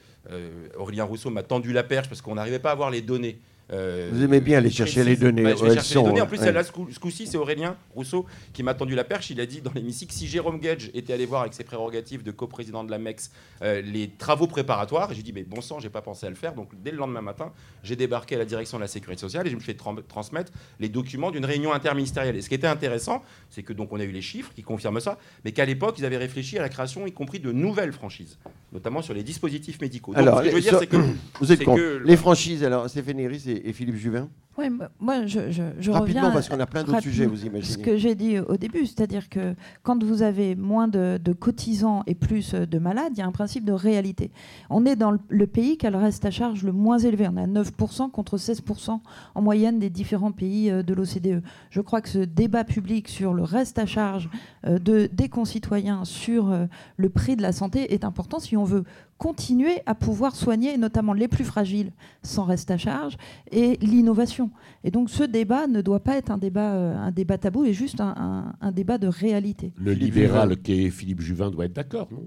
[0.78, 3.40] Aurélien Rousseau m'a tendu la perche parce qu'on n'arrivait pas à avoir les données.
[3.72, 5.42] Euh, Vous aimez bien aller chercher les données.
[5.42, 6.20] Bah, chercher les données.
[6.20, 9.30] En plus, là, ce coup-ci, c'est Aurélien Rousseau qui m'a tendu la perche.
[9.30, 12.30] Il a dit dans l'hémicycle si Jérôme Gage était allé voir avec ses prérogatives de
[12.30, 13.30] coprésident de la MEX
[13.62, 16.54] euh, les travaux préparatoires, j'ai dit mais bon sang, j'ai pas pensé à le faire.
[16.54, 19.50] Donc dès le lendemain matin, j'ai débarqué à la direction de la sécurité sociale et
[19.50, 22.36] je me fais transmettre les documents d'une réunion interministérielle.
[22.36, 25.00] Et ce qui était intéressant, c'est que donc on a eu les chiffres qui confirment
[25.00, 28.38] ça, mais qu'à l'époque, ils avaient réfléchi à la création, y compris de nouvelles franchises,
[28.72, 30.12] notamment sur les dispositifs médicaux.
[30.12, 30.96] Donc, alors, ce que je veux dire, c'est que,
[31.40, 32.64] vous êtes que les franchises.
[32.64, 33.20] Alors, Stéphane
[33.64, 34.28] Et Philippe Juvin.
[34.56, 34.66] Oui,
[35.00, 37.62] moi, je, je, Rapidement, parce qu'on a plein d'autres sujets, vous imaginez.
[37.62, 42.14] Ce que j'ai dit au début, c'est-à-dire que quand vous avez moins de, cotisants et
[42.14, 44.30] plus de malades, il y a un principe de réalité.
[44.70, 47.26] On est dans le, pays qui a le reste à charge le moins élevé.
[47.28, 49.00] On a 9% contre 16%
[49.34, 51.42] en moyenne des différents pays euh, de l'OCDE.
[51.70, 54.28] Je crois que ce débat public sur le reste à charge
[54.66, 58.64] euh, de, des concitoyens sur euh, le prix de la santé est important si on
[58.64, 58.84] veut
[59.18, 63.16] continuer à pouvoir soigner, notamment les plus fragiles, sans reste à charge,
[63.50, 64.50] et l'innovation.
[64.82, 67.72] Et donc ce débat ne doit pas être un débat, euh, un débat tabou, et
[67.72, 69.72] juste un, débat de réalité.
[69.76, 72.26] Le libéral qui est Philippe Juvin doit être d'accord, non?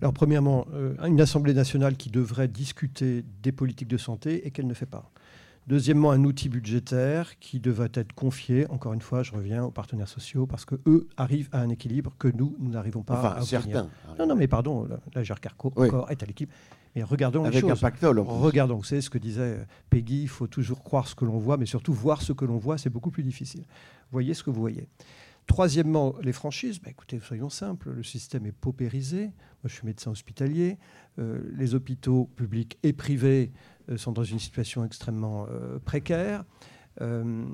[0.00, 4.68] Alors premièrement, euh, une Assemblée nationale qui devrait discuter des politiques de santé et qu'elle
[4.68, 5.10] ne fait pas.
[5.68, 10.08] Deuxièmement, un outil budgétaire qui devrait être confié, encore une fois, je reviens aux partenaires
[10.08, 13.46] sociaux, parce qu'eux arrivent à un équilibre que nous, nous n'arrivons pas à obtenir.
[13.46, 13.88] certains.
[14.18, 16.54] Non, non, mais pardon, la Carco encore est à l'équilibre.
[16.96, 17.72] Mais regardons Avec les choses.
[17.72, 18.18] un pactole.
[18.20, 19.58] Regardons, savez ce que disait
[19.90, 22.56] Peggy, il faut toujours croire ce que l'on voit, mais surtout voir ce que l'on
[22.56, 23.64] voit, c'est beaucoup plus difficile.
[24.10, 24.88] Voyez ce que vous voyez.
[25.46, 26.80] Troisièmement, les franchises.
[26.80, 29.24] Bah, écoutez, soyons simples, le système est paupérisé.
[29.24, 30.78] Moi, je suis médecin hospitalier.
[31.18, 33.52] Euh, les hôpitaux publics et privés
[33.96, 36.44] sont dans une situation extrêmement euh, précaire.
[37.00, 37.44] Euh,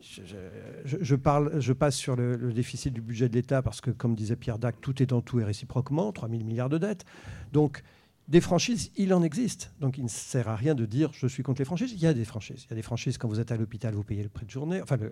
[0.00, 4.80] je, passe sur le, déficit du budget de l'État parce que, comme disait Pierre Dac,
[4.80, 7.04] tout est en tout et réciproquement, 3 000 milliards de dettes.
[7.52, 7.82] Donc,
[8.28, 9.72] des franchises, il en existe.
[9.80, 11.92] Donc, il ne sert à rien de dire je suis contre les franchises.
[11.92, 12.64] Il y a des franchises.
[12.66, 14.50] Il y a des franchises quand vous êtes à l'hôpital, vous payez le prix de
[14.50, 15.10] journée, enfin, le,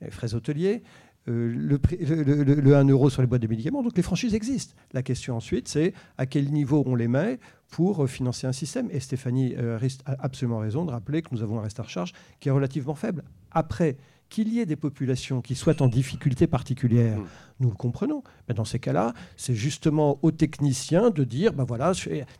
[0.00, 0.82] les frais hôteliers.
[1.26, 3.82] Le, le, 1 euro sur les boîtes de médicaments.
[3.82, 4.74] Donc les franchises existent.
[4.92, 8.88] La question ensuite, c'est à quel niveau on les met pour euh, financer un système.
[8.90, 12.12] Et Stéphanie euh, a absolument raison de rappeler que nous avons un reste à recharge
[12.40, 13.24] qui est relativement faible.
[13.50, 13.96] Après,
[14.28, 17.26] qu'il y ait des populations qui soient en difficulté particulière, mmh.
[17.60, 18.22] nous le comprenons.
[18.48, 21.92] Mais dans ces cas-là, c'est justement aux techniciens de dire, ben voilà,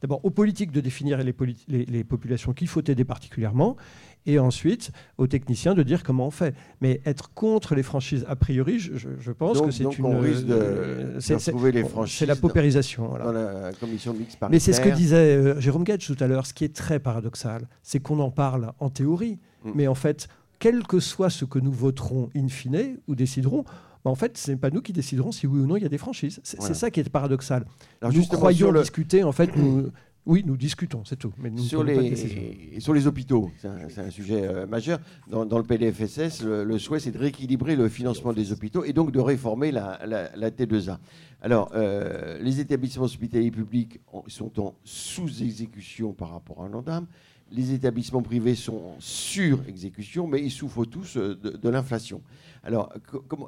[0.02, 1.34] d'abord aux politiques de définir les,
[1.68, 3.76] les populations qu'il faut aider particulièrement,
[4.26, 6.54] et ensuite aux techniciens de dire comment on fait.
[6.80, 10.04] Mais être contre les franchises, a priori, je, pense que c'est une.
[10.04, 12.18] On risque de, euh, trouver les franchises.
[12.18, 13.14] C'est la paupérisation.
[13.18, 16.46] Dans la commission mixte Mais c'est ce que disait euh, Jérôme Gage tout à l'heure.
[16.46, 19.70] Ce qui est très paradoxal, c'est qu'on en parle en théorie, mm.
[19.74, 23.64] mais en fait, quel que soit ce que nous voterons in fine ou déciderons,
[24.06, 25.86] bah, en fait, ce n'est pas nous qui déciderons si oui ou non il y
[25.86, 26.38] a des franchises.
[26.44, 26.74] C'est Voilà.
[26.74, 27.66] ça qui est paradoxal.
[28.00, 29.90] Alors, nous croyons le- discuter, en fait, nous,
[30.26, 31.32] oui, nous discutons, c'est tout.
[31.38, 34.98] Mais nous sur pas de les, sur les hôpitaux, c'est un, sujet euh, majeur.
[35.28, 38.92] Dans, dans le PDFSS, le, le souhait, c'est de rééquilibrer le financement des hôpitaux et
[38.92, 40.98] donc de réformer la, la- la T2A.
[41.42, 47.06] Alors, euh, les établissements hospitaliers publics sont en sous-exécution par rapport à l'ONDAM.
[47.52, 52.20] Les établissements privés sont en sur-exécution, mais ils souffrent tous euh, de, de l'inflation.
[52.64, 52.92] Alors,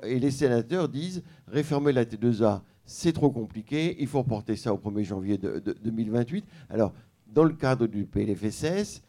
[0.04, 4.78] et les sénateurs disent réformer la T2A, c'est trop compliqué, il faut reporter ça au
[4.78, 6.44] 1er janvier de- de 2028.
[6.70, 6.92] Alors,
[7.32, 9.02] dans le cadre du PLFSS,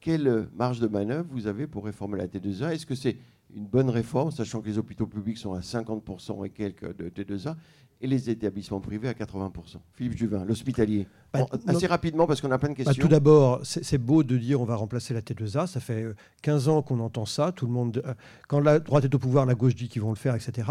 [0.00, 3.16] quelle marge de manœuvre vous avez pour réformer la T2A Est-ce que c'est
[3.54, 7.54] une bonne réforme, sachant que les hôpitaux publics sont à 50% et quelques de T2A
[8.02, 11.06] et les établissements privés à 80% Philippe Juvin, l'hospitalier.
[11.34, 13.02] Bah, Bon, non- assez rapidement, parce qu'on a plein de Bah, questions.
[13.02, 15.66] tout d'abord, c'est beau de dire on va remplacer la T2A.
[15.66, 17.52] Ça fait euh, 15 ans qu'on entend ça.
[17.52, 18.14] Tout le monde, euh,
[18.48, 20.66] quand la droite est au pouvoir, la gauche dit qu'ils vont le faire, etc.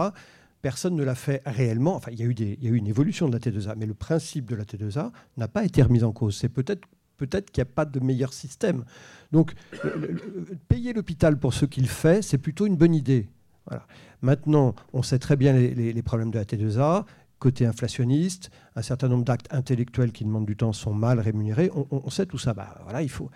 [0.61, 1.95] Personne ne l'a fait réellement.
[1.95, 4.65] Enfin, il y, a eu une évolution de la T2A, mais le principe de la
[4.65, 6.35] T2A n'a pas été remis en cause.
[6.37, 6.85] C'est peut-être
[7.51, 8.83] qu'il n'y a pas de meilleur système.
[9.31, 9.53] Donc,
[10.67, 13.29] payer l'hôpital pour ce qu'il fait, c'est plutôt une bonne idée.
[14.21, 17.05] Maintenant, on sait très bien les, problèmes de la T2A.
[17.37, 21.71] Côté inflationniste, un certain nombre d'actes intellectuels qui demandent du temps sont mal rémunérés.
[21.73, 22.53] On, sait tout ça.
[22.53, 23.31] Bah, voilà, il faut-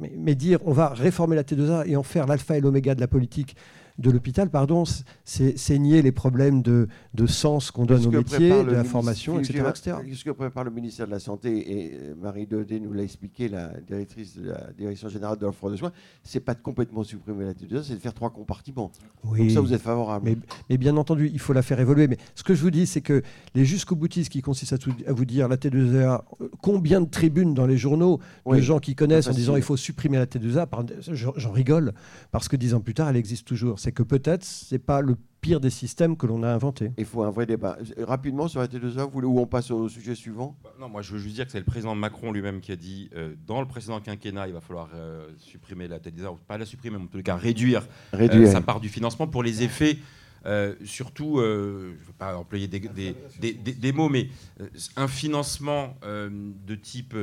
[0.00, 3.00] mais, mais dire on va réformer la T2A et en faire l'alpha et l'oméga de
[3.00, 3.54] la politique
[3.98, 4.84] de l'hôpital, pardon,
[5.24, 9.64] c'est nier les problèmes de, de sens qu'on donne au métier, de la formation, etc.
[10.06, 11.72] Qu'est-ce que prépare le ministère de la Santé?
[11.72, 15.70] Et euh, Marie Daudet nous l'a expliqué, la directrice de la Direction générale de l'offre
[15.70, 18.92] de soins, c'est pas de complètement supprimer la T2A, c'est de faire trois compartiments.
[19.24, 20.24] Donc ça, vous êtes favorable.
[20.28, 20.36] Mais,
[20.68, 22.06] mais bien entendu, il faut la faire évoluer.
[22.08, 23.22] Mais ce que je vous dis, c'est que
[23.54, 27.08] les jusqu'au boutistes qui consistent à, tout- à vous dire la T2A, euh, combien de
[27.08, 30.26] tribunes dans les journaux Oui, de gens qui connaissent en disant il faut supprimer la
[30.26, 31.92] T2A, par- j'en j'en rigole,
[32.30, 33.78] parce que dix ans plus tard, elle existe toujours.
[33.86, 36.90] C'est que peut-être c'est pas le pire des systèmes que l'on a inventé.
[36.98, 37.78] Il faut un vrai débat.
[37.98, 40.58] Rapidement sur la T2A, vous voulez, ou on passe au sujet suivant?
[40.64, 42.76] Bah, Non, moi je veux juste dire que c'est le président Macron lui-même qui a
[42.76, 46.58] dit euh, dans le précédent quinquennat, il va falloir euh, supprimer la TDSA, ou pas
[46.58, 48.48] la supprimer, mais en tout cas réduire euh, Réduire.
[48.50, 49.98] sa part du financement pour les effets.
[50.46, 54.30] euh, surtout, euh, je ne veux pas employer des, des- des- des- des mots, mais
[54.60, 56.28] euh, un financement euh,
[56.66, 57.14] de type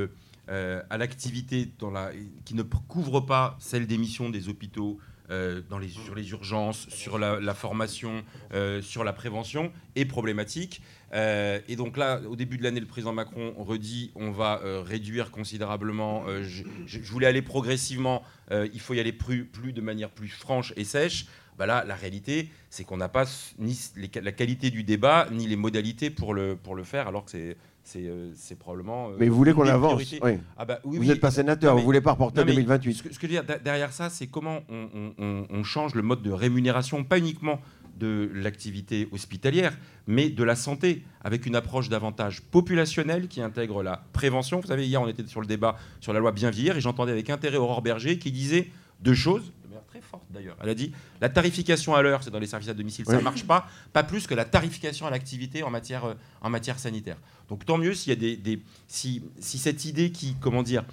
[0.50, 2.12] euh, à l'activité dans la-
[2.46, 4.98] qui ne couvre pas celle des missions des hôpitaux,
[5.34, 10.82] euh, dans les, sur les urgences, sur la, formation, euh, sur la prévention, est problématique.
[11.14, 15.32] Euh, et donc là, au début de l'année, le président Macron redit on va réduire
[15.32, 16.26] considérablement.
[16.44, 16.64] je,
[17.12, 18.24] voulais aller progressivement.
[18.52, 21.26] il faut y aller plus, de manière plus franche et sèche.
[21.58, 23.26] Bah là, la réalité, c'est qu'on n'a pas
[23.60, 27.32] ni la qualité du débat ni les modalités pour le, pour le faire, alors que
[27.32, 29.10] c'est c'est euh, c'est probablement.
[29.10, 30.20] euh, Mais vous voulez qu'on avance oui.
[30.58, 31.08] Ah bah oui, Vous oui.
[31.10, 32.94] n'êtes pas sénateur, Non, vous ne voulez pas reporter non, en mais 2028.
[32.94, 35.14] Ce que, ce que je veux dire derrière ça, c'est comment on,
[35.50, 37.60] on- change le mode de rémunération, pas uniquement
[38.00, 44.04] de l'activité hospitalière, mais de la santé, avec une approche davantage populationnelle qui intègre la
[44.14, 44.60] prévention.
[44.62, 47.12] Vous savez, hier, on était sur le débat sur la loi Bien vieillir, et j'entendais
[47.12, 48.70] avec intérêt Aurore Berger qui disait
[49.02, 50.56] deux choses, manière très forte d'ailleurs.
[50.62, 53.24] Elle a dit la tarification à l'heure, c'est dans les services à domicile, ça ne
[53.24, 57.18] marche pas, pas plus que la tarification à l'activité en matière, euh, en matière sanitaire.
[57.50, 60.84] Donc tant mieux s'il y a des, des- si, si cette idée qui, comment dire,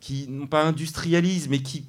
[0.00, 1.84] qui non pas industrialise, mais qui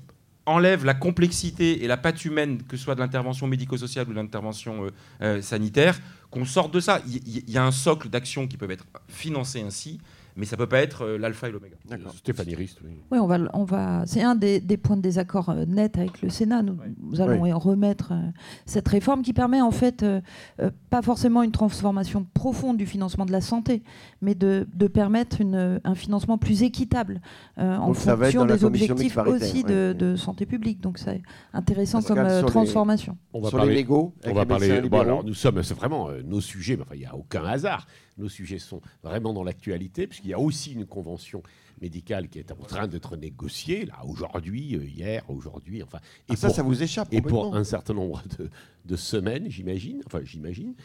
[0.45, 4.15] enlève la complexité et la patte humaine, que ce soit de l'intervention médico-sociale ou de
[4.15, 4.89] l'intervention euh,
[5.21, 5.99] euh, sanitaire,
[6.31, 7.01] qu'on sorte de ça.
[7.07, 9.99] Il y, il y a un socle d'actions qui peuvent être financées ainsi,
[10.35, 11.75] mais ça peut pas être euh, l'alpha et l'oméga.
[11.89, 12.11] D'accord.
[12.13, 12.91] Stéphanie Rist, oui.
[13.11, 14.03] Oui, on va, on va.
[14.05, 16.61] C'est un des, des points de désaccord euh, net avec le Sénat.
[16.63, 17.49] Nous, nous allons Oui.
[17.49, 18.21] y remettre euh,
[18.65, 20.21] cette réforme qui permet en fait euh,
[20.61, 23.83] euh, pas forcément une transformation profonde du financement de la santé,
[24.21, 27.21] mais de, de permettre une, un financement plus équitable
[27.57, 30.81] euh, en Donc fonction des objectifs aussi de, santé publique.
[30.81, 31.21] Donc c'est
[31.53, 33.17] intéressant comme euh, les- transformation.
[33.33, 34.81] On va Sur parler, les négos, on va les parler.
[34.81, 37.43] bon, alors, nous sommes, c'est vraiment euh, nos sujets, mais enfin, il n'y a aucun
[37.45, 37.87] hasard.
[38.17, 41.41] Nos sujets sont vraiment dans l'actualité, puisqu'il y a aussi une convention
[41.81, 45.99] médicale qui est en train d'être négociée, là, aujourd'hui, euh, hier, aujourd'hui, enfin.
[46.29, 48.49] Ah, ça, pour- ça vous échappe et pour un certain nombre de,
[48.85, 50.01] de semaines, j'imagine.
[50.05, 50.75] Enfin, j'imagine.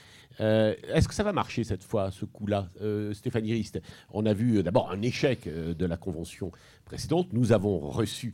[0.40, 4.32] Euh, Est-ce que ça va marcher cette fois, ce coup-là, euh, Stéphanie Rist On a
[4.32, 6.50] vu d'abord un échec de la convention
[6.86, 7.32] précédente.
[7.32, 8.32] Nous avons reçu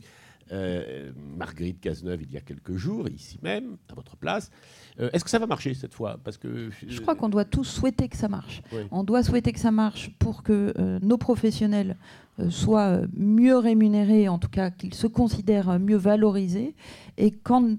[0.51, 4.51] euh, Marguerite Cazeneuve il y a quelques jours, ici même, à votre place.
[4.99, 6.19] Euh, Est-ce que ça va marcher cette fois?
[6.23, 8.61] Parce que Je crois qu'on doit tous souhaiter que ça marche.
[8.71, 8.81] Oui.
[8.91, 11.97] On doit souhaiter que ça marche pour que euh, nos professionnels
[12.39, 16.75] euh, soient euh, mieux rémunérés, en tout cas qu'ils se considèrent euh, mieux valorisés.
[17.17, 17.77] Et quand,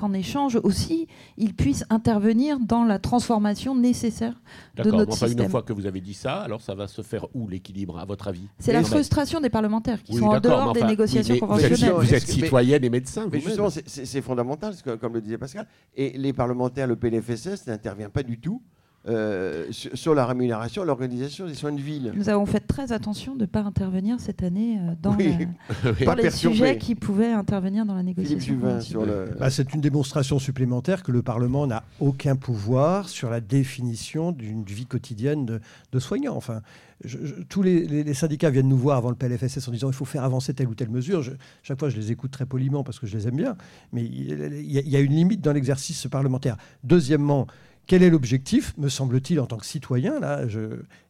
[0.00, 4.40] qu'en échange aussi, ils puissent intervenir dans la transformation nécessaire
[4.76, 5.44] de notre enfin, système.
[5.44, 8.06] une fois que vous avez dit ça, alors ça va se faire où l'équilibre, à
[8.06, 8.48] votre avis?
[8.58, 11.60] C'est la frustration des parlementaires qui Oui, sont en dehors des négociations oui, mais vous
[11.60, 12.06] êtes- conventionnelles.
[12.06, 15.66] Vous êtes, citoyenne et médecin, Mais justement, c'est- fondamental, comme le disait Pascal.
[15.94, 18.62] Et les parlementaires, le PLFSS n'intervient pas du tout
[19.08, 22.12] euh, sur, sur la rémunération, l'organisation des soins de ville.
[22.14, 25.28] Nous avons fait très attention de ne pas intervenir cette année euh, dans, Oui.
[25.30, 25.36] la-
[25.92, 25.98] Oui.
[26.00, 26.56] dans Pas les perturbé.
[26.56, 28.58] sujets qui pouvaient intervenir dans la négociation.
[29.06, 29.30] Le.
[29.38, 34.64] Bah, c'est une démonstration supplémentaire que le Parlement n'a aucun pouvoir sur la définition d'une
[34.64, 35.60] vie quotidienne de,
[35.92, 36.36] de soignants.
[36.36, 36.60] Enfin,
[37.02, 39.88] je- je- tous les, les- les syndicats viennent nous voir avant le PLFSS en disant
[39.88, 41.22] il faut faire avancer telle ou telle mesure.
[41.22, 41.32] Je-
[41.62, 43.56] chaque fois, je les écoute très poliment parce que je les aime bien,
[43.94, 46.58] mais il y, a- il y a une limite dans l'exercice parlementaire.
[46.84, 47.46] Deuxièmement,
[47.90, 50.20] quel est l'objectif, me semble-t-il, en tant que citoyen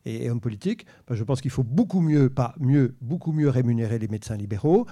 [0.06, 0.86] et, homme politique?
[1.06, 4.86] Bah, Je pense qu'il faut beaucoup mieux, pas mieux, beaucoup mieux rémunérer les médecins libéraux.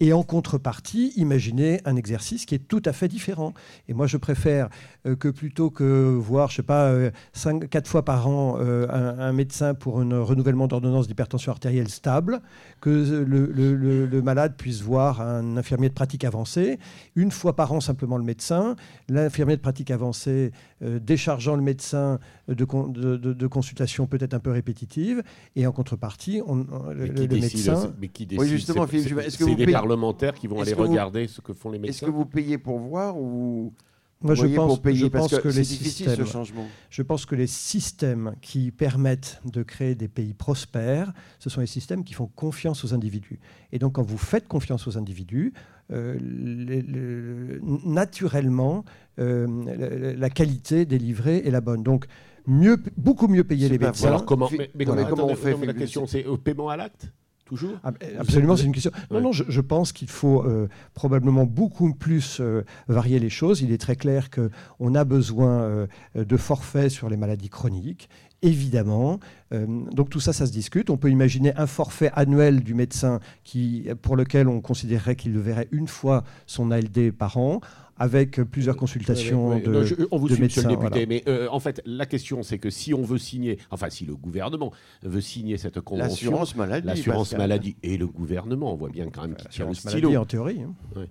[0.00, 3.52] Et en contrepartie, imaginer un exercice qui est tout à fait différent.
[3.88, 4.68] Et moi, je préfère
[5.06, 8.86] euh, que plutôt que voir, je sais pas, euh, cinq, quatre fois par an euh,
[8.88, 12.40] un, médecin pour un renouvellement d'ordonnance d'hypertension artérielle stable,
[12.80, 16.78] que le, malade puisse voir un infirmier de pratique avancée,
[17.16, 18.76] une fois par an simplement le médecin,
[19.08, 24.34] l'infirmier de pratique avancée euh, déchargeant le médecin de, con- de, de- de consultations peut-être
[24.34, 25.22] un peu répétitives,
[25.56, 27.94] et en contrepartie, on- le, Mais le qui décide, médecin...
[28.00, 30.34] mais qui décide justement, c'est- Philippe c'est- Juvin, est-ce que C'est vous les payez- parlementaires
[30.34, 32.58] qui vont Est-ce aller vous- regarder ce que font les Est-ce médecins que vous payez
[32.58, 33.72] pour voir ou
[34.20, 36.26] Moi, vous je voyez pense, pour payer je Parce pense que, c'est les difficile systèmes,
[36.26, 36.66] ce changement.
[36.90, 41.68] je pense que les systèmes qui permettent de créer des pays prospères, ce sont les
[41.68, 43.38] systèmes qui font confiance aux individus.
[43.70, 45.52] Et donc, quand vous faites confiance aux individus,
[45.92, 48.84] euh, les- les- naturellement,
[49.20, 51.82] euh, la, la qualité délivrée est la bonne.
[51.82, 52.06] Donc,
[52.48, 54.08] mieux, beaucoup mieux payer les médecins.
[54.08, 57.12] Alors comment, mais, comment, on fait, non, mais La question, c'est au paiement à l'acte
[57.44, 58.90] Toujours Ah, Absolument, c'est une question.
[59.10, 59.22] Non, Ouais.
[59.22, 63.62] non, je, je pense qu'il faut euh, probablement beaucoup plus euh, varier les choses.
[63.62, 68.10] Il est très clair qu'on a besoin euh, de forfaits sur les maladies chroniques,
[68.42, 69.18] évidemment.
[69.54, 70.90] Euh, donc tout ça, ça se discute.
[70.90, 75.40] On peut imaginer un forfait annuel du médecin qui, pour lequel on considérerait qu'il le
[75.40, 77.60] verrait une fois son ALD par an,
[77.98, 79.60] avec euh, plusieurs consultations ouais, ouais.
[79.62, 81.06] de, Non, je- on vous de suit, monsieur le médecins, député, voilà.
[81.06, 84.14] mais euh, en fait, la question, c'est que si on veut signer, enfin, si le
[84.14, 86.86] gouvernement veut signer cette convention, L'assurance maladie.
[86.86, 90.08] l'assurance maladie et le gouvernement, on voit bien quand même qu'il tient le L'assurance stylo.
[90.10, 90.60] maladie en théorie.
[90.62, 91.04] hein.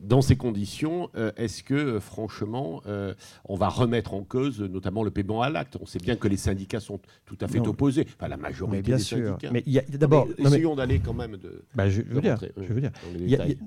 [0.00, 3.14] Dans ces conditions, euh, est-ce que, euh, franchement, euh,
[3.46, 5.76] on va remettre en cause euh, notamment le paiement à l'acte?
[5.80, 7.70] On sait bien que les syndicats sont tout à fait Non.
[7.70, 9.26] opposés, enfin la Mais majorité bien des sûr.
[9.26, 9.50] syndicats.
[9.52, 10.26] Mais il y a d'abord.
[10.26, 12.52] Mais non, mais- essayons d'aller quand même de, bah, je, je de veux dire, rentrer,
[12.56, 12.92] je veux dire.
[13.12, 13.58] dans les Il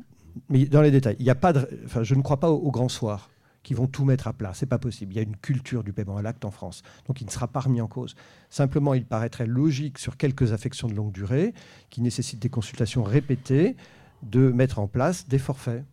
[0.49, 1.53] mais dans les détails, il y a pas
[1.85, 3.29] enfin, je ne crois pas aux, aux grands soirs
[3.63, 4.51] qui vont tout mettre à plat.
[4.53, 5.13] C'est pas possible.
[5.13, 7.47] Il y a une culture du paiement à l'acte en France, donc il ne sera
[7.47, 8.15] pas remis en cause.
[8.49, 11.53] Simplement, il paraîtrait logique sur quelques affections de longue durée
[11.89, 13.75] qui nécessitent des consultations répétées
[14.23, 15.83] de mettre en place des forfaits.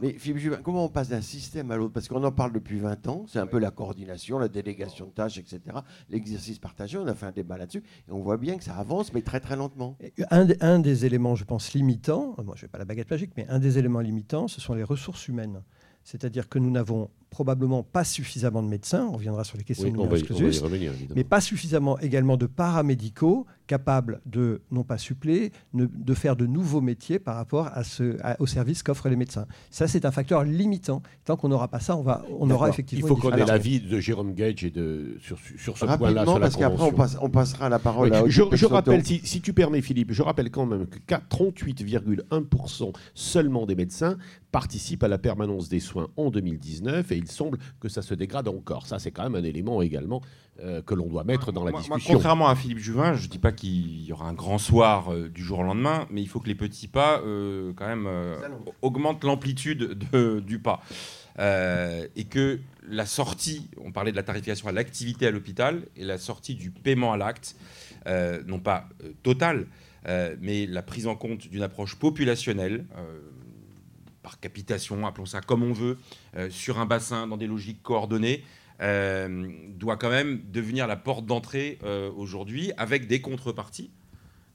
[0.00, 1.92] Mais Philippe Juvin, comment on passe d'un système à l'autre?
[1.92, 5.10] Parce qu'on en parle depuis 20 ans, c'est un peu la coordination, la délégation de
[5.12, 5.60] tâches, etc.
[6.08, 9.12] L'exercice partagé, on a fait un débat là-dessus, et on voit bien que ça avance,
[9.12, 9.96] mais très très lentement.
[10.30, 13.32] Un, des- un des éléments, je pense, limitants, moi je n'ai pas la baguette magique,
[13.36, 15.62] mais un des éléments limitants, ce sont les ressources humaines.
[16.04, 19.92] C'est-à-dire que nous n'avons probablement pas suffisamment de médecins, on reviendra sur les questions Oui,
[19.92, 21.14] de y, revenir, évidemment.
[21.16, 26.44] mais pas suffisamment également de paramédicaux capables de, non pas suppléer, ne- de faire de
[26.46, 29.46] nouveaux métiers par rapport à ce, à- au service qu'offrent les médecins.
[29.70, 31.00] Ça, c'est un facteur limitant.
[31.24, 33.06] Tant qu'on n'aura pas ça, on, va, on aura effectivement...
[33.06, 36.56] Il faut qu'on ait l'avis de Jérôme Gage et de, sur, sur ce point-là, parce
[36.56, 36.96] qu'après on, convention.
[36.96, 40.20] passe- on passera la parole Oui, à je, rappelle, si, si tu permets Philippe, je
[40.22, 44.18] rappelle quand même que 38,1% seulement des médecins
[44.52, 48.46] participent à la permanence des soins en 2019 et il semble que ça se dégrade
[48.48, 48.86] encore.
[48.86, 50.20] Ça, c'est quand même un élément également
[50.60, 52.14] euh, que l'on doit mettre dans la Moi- moi, discussion.
[52.14, 55.28] contrairement à Philippe Juvin, je ne dis pas qu'il y aura un grand soir euh,
[55.30, 58.36] du jour au lendemain, mais il faut que les petits pas, euh, quand même, euh,
[58.82, 60.82] augmentent l'amplitude de- du pas.
[61.38, 66.04] Euh, et que la sortie, on parlait de la tarification à l'activité à l'hôpital, et
[66.04, 67.56] la sortie du paiement à l'acte,
[68.06, 69.66] euh, non pas euh, totale,
[70.06, 73.20] euh, mais la prise en compte d'une approche populationnelle, euh,
[74.22, 75.98] par capitation, appelons ça comme on veut,
[76.36, 78.44] euh, sur un bassin, dans des logiques coordonnées,
[78.80, 83.90] euh, doit quand même devenir la porte d'entrée euh, aujourd'hui, avec des contreparties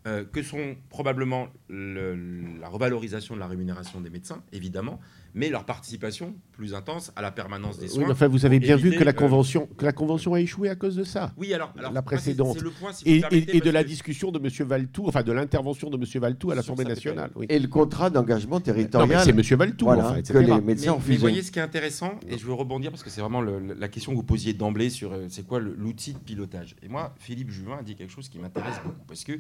[0.07, 2.15] euh, que sont probablement le-
[2.61, 4.99] la revalorisation de la rémunération des médecins, évidemment,
[5.33, 8.05] mais leur participation plus intense à la permanence des soins.
[8.05, 10.69] mais enfin, vous avez bien vu que la euh, convention, que la convention a échoué
[10.69, 11.33] à cause de ça.
[11.37, 12.61] Oui, alors, alors La c'est- précédente.
[12.61, 14.67] le point, si Et, permettez, et- et de la discussion de M.
[14.67, 16.03] Valtou, enfin de l'intervention de M.
[16.21, 17.29] Valtou à l'Assemblée nationale.
[17.35, 17.45] Oui.
[17.49, 19.57] Et le contrat d'engagement mais territorial, c'est M.
[19.59, 22.37] Valtou, voilà, enfin, que les Mais, médecins ont mais voyez ce qui est intéressant, et
[22.37, 25.11] je veux rebondir parce que c'est vraiment le- la question que vous posiez d'emblée sur
[25.11, 26.75] euh, c'est quoi l'outil de pilotage.
[26.81, 29.33] Et moi, Philippe Juvin a dit quelque chose qui m'intéresse beaucoup parce que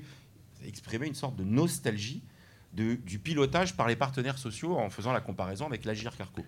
[0.65, 2.21] exprimé une sorte de nostalgie
[2.73, 6.43] du pilotage par les partenaires sociaux en faisant la comparaison avec l'Agir Carco.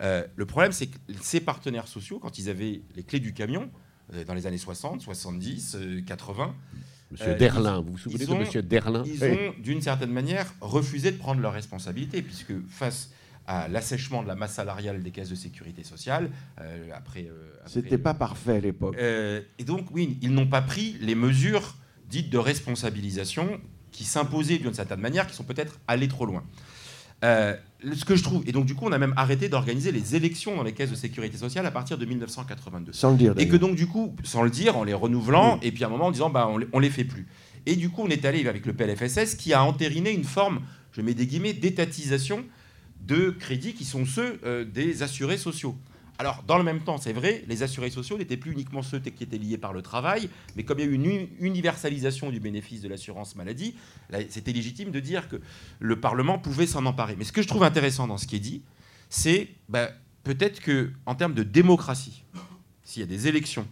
[0.00, 3.70] Euh, le problème, c'est que ces partenaires sociaux, quand ils avaient les clés du camion,
[4.14, 5.76] euh, dans les années 60, 70,
[6.06, 6.54] 80,
[7.12, 11.16] Monsieur Derlin, vous vous souvenez de Monsieur Derlin Ils ont, d'une certaine manière, refusé de
[11.16, 13.10] prendre leurs responsabilités, puisque face
[13.46, 16.30] à l'assèchement de la masse salariale des caisses de sécurité sociale,
[16.94, 17.28] après...
[17.66, 18.96] C'était pas parfait à l'époque.
[18.96, 21.74] et donc, oui, ils n'ont pas pris les mesures
[22.10, 23.60] dites de responsabilisation
[23.92, 26.44] qui s'imposaient d'une certaine manière, qui sont peut-être allés trop loin.
[27.22, 27.54] Euh,
[27.94, 30.56] ce que je trouve, et donc du coup, on a même arrêté d'organiser les élections
[30.56, 32.92] dans les caisses de sécurité sociale à partir de 1982.
[32.92, 33.34] Sans le dire.
[33.36, 35.90] Et que donc du coup, sans le dire, en les renouvelant, et puis à un
[35.90, 37.26] moment en disant, bah, on, les, les fait plus.
[37.66, 40.60] Et du coup, on est allé avec le PLFSS qui a entériné une forme,
[40.92, 42.44] je mets des guillemets, d'étatisation
[43.06, 45.76] de crédits qui sont ceux euh, des assurés sociaux.
[46.20, 49.24] Alors, dans le même temps, c'est vrai, les assurés sociaux n'étaient plus uniquement ceux qui
[49.24, 52.82] étaient liés par le travail, mais comme il y a eu une universalisation du bénéfice
[52.82, 53.74] de l'assurance maladie,
[54.28, 55.40] c'était légitime de dire que
[55.78, 57.16] le Parlement pouvait s'en emparer.
[57.16, 58.60] Mais ce que je trouve intéressant dans ce qui est dit,
[59.08, 59.92] c'est bah,
[60.22, 62.22] peut-être que en termes de démocratie,
[62.82, 63.66] s'il y a des élections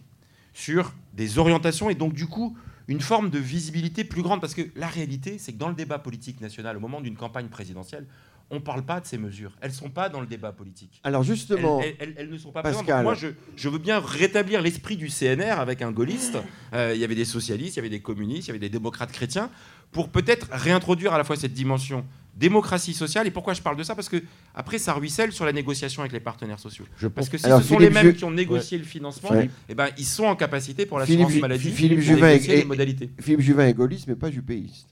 [0.55, 4.63] sur des orientations et donc du coup une forme de visibilité plus grande, parce que
[4.75, 8.07] la réalité, c'est que dans le débat politique national, au moment d'une campagne présidentielle,
[8.51, 9.51] on ne parle pas de ces mesures.
[9.61, 10.99] Elles ne sont pas dans le débat politique.
[11.03, 13.03] Alors justement, elles, ne sont pas Pascal.
[13.03, 16.37] Moi, je, veux bien rétablir l'esprit du CNR avec un gaulliste.
[16.73, 18.69] Euh, il y avait des socialistes, il y avait des communistes, il y avait des
[18.69, 19.49] démocrates chrétiens,
[19.91, 23.27] pour peut-être réintroduire à la fois cette dimension démocratie sociale.
[23.27, 23.95] Et pourquoi je parle de ça?
[23.95, 24.23] Parce que
[24.55, 26.85] après, ça ruisselle sur la négociation avec les partenaires sociaux.
[27.13, 29.29] Parce que si ce sont les mêmes qui ont négocié le financement,
[29.67, 33.09] eh ben, ils sont en capacité pour l'assurance maladie Philippe Juvin les modalités.
[33.19, 34.87] Philippe Juvin est gaulliste, mais pas jupéiste.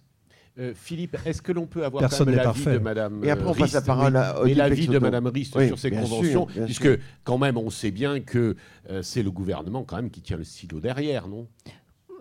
[0.59, 3.81] Euh, Philippe, est-ce que l'on peut avoir l'avis de Madame Et après, on passe la
[3.81, 6.89] parole à l'avis de Madame Rist sur ces conventions, puisque
[7.23, 8.55] quand même, on sait bien que
[8.89, 11.47] euh, c'est le gouvernement quand même qui tient le silo derrière, non?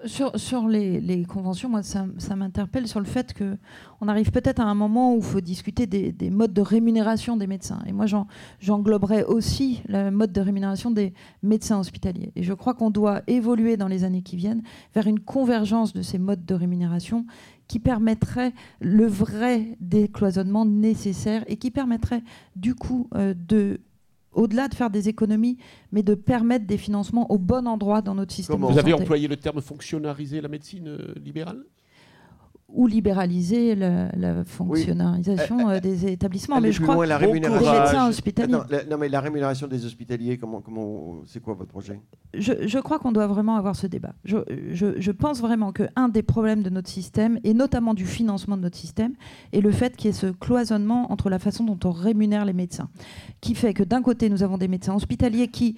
[0.05, 2.07] Sur, les, conventions, moi, ça,
[2.37, 6.31] m'interpelle sur le fait qu'on arrive peut-être à un moment où il faut discuter des,
[6.31, 7.83] modes de rémunération des médecins.
[7.87, 8.05] Et moi,
[8.61, 12.31] j'engloberais aussi le mode de rémunération des médecins hospitaliers.
[12.37, 14.63] Et je crois qu'on doit évoluer dans les années qui viennent
[14.95, 17.25] vers une convergence de ces modes de rémunération
[17.69, 22.23] qui permettrait le vrai décloisonnement nécessaire et qui permettrait
[22.55, 23.81] du coup euh, de
[24.33, 25.57] au-delà de faire des économies,
[25.93, 28.61] mais de permettre des financements au bon endroit dans notre système.
[28.61, 31.65] Vous avez employé le terme fonctionnariser la médecine euh, libérale?
[32.69, 36.61] Ou libéraliser la, fonctionnalisation euh, des établissements.
[36.61, 38.53] mais je crois que la rémunération des médecins hospitaliers.
[38.91, 42.01] non, mais la rémunération des hospitaliers, comment, comment, c'est quoi votre projet?
[42.35, 44.15] Je, crois qu'on doit vraiment avoir ce débat.
[44.25, 44.39] Je,
[44.73, 48.77] je pense vraiment qu'un des problèmes de notre système, et notamment du financement de notre
[48.77, 49.15] système,
[49.53, 52.53] est le fait qu'il y ait ce cloisonnement entre la façon dont on rémunère les
[52.53, 52.89] médecins,
[53.41, 55.77] qui fait que d'un côté, nous avons des médecins hospitaliers qui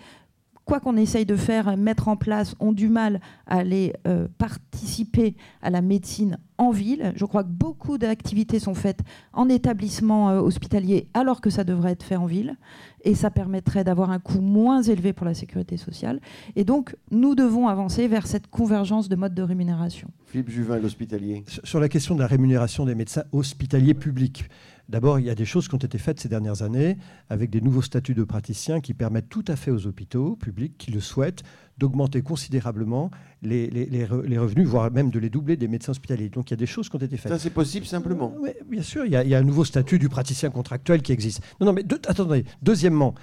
[0.69, 5.35] quoi qu'on essaye de faire, mettre en place, ont du mal à aller euh, participer
[5.63, 7.13] à la médecine en ville.
[7.17, 9.01] Je crois que beaucoup d'activités sont faites
[9.33, 12.57] en établissement euh, hospitalier alors que ça devrait être fait en ville.
[13.05, 16.21] Et ça permettrait d'avoir un coût moins élevé pour la sécurité sociale.
[16.55, 20.09] Et donc, nous devons avancer vers cette convergence de modes de rémunération.
[20.27, 21.45] Philippe Juvin, l'hospitalier.
[21.65, 24.45] Sur la question de la rémunération des médecins hospitaliers publics.
[24.89, 26.97] D'abord, il y a des choses qui ont été faites ces dernières années
[27.29, 30.91] avec des nouveaux statuts de praticiens qui permettent tout à fait aux hôpitaux publics qui
[30.91, 31.43] le souhaitent
[31.77, 33.11] d'augmenter considérablement
[33.43, 33.69] les,
[34.07, 36.31] revenus, voire même de les doubler des médecins hospitaliers.
[36.31, 37.31] Donc il y a des choses qui ont été faites.
[37.31, 40.49] Ça, c'est possible simplement Oui, bien sûr, il y, a, un nouveau statut du praticien
[40.49, 41.43] contractuel qui existe.
[41.61, 43.15] Non, non, mais attendez, deuxièmement,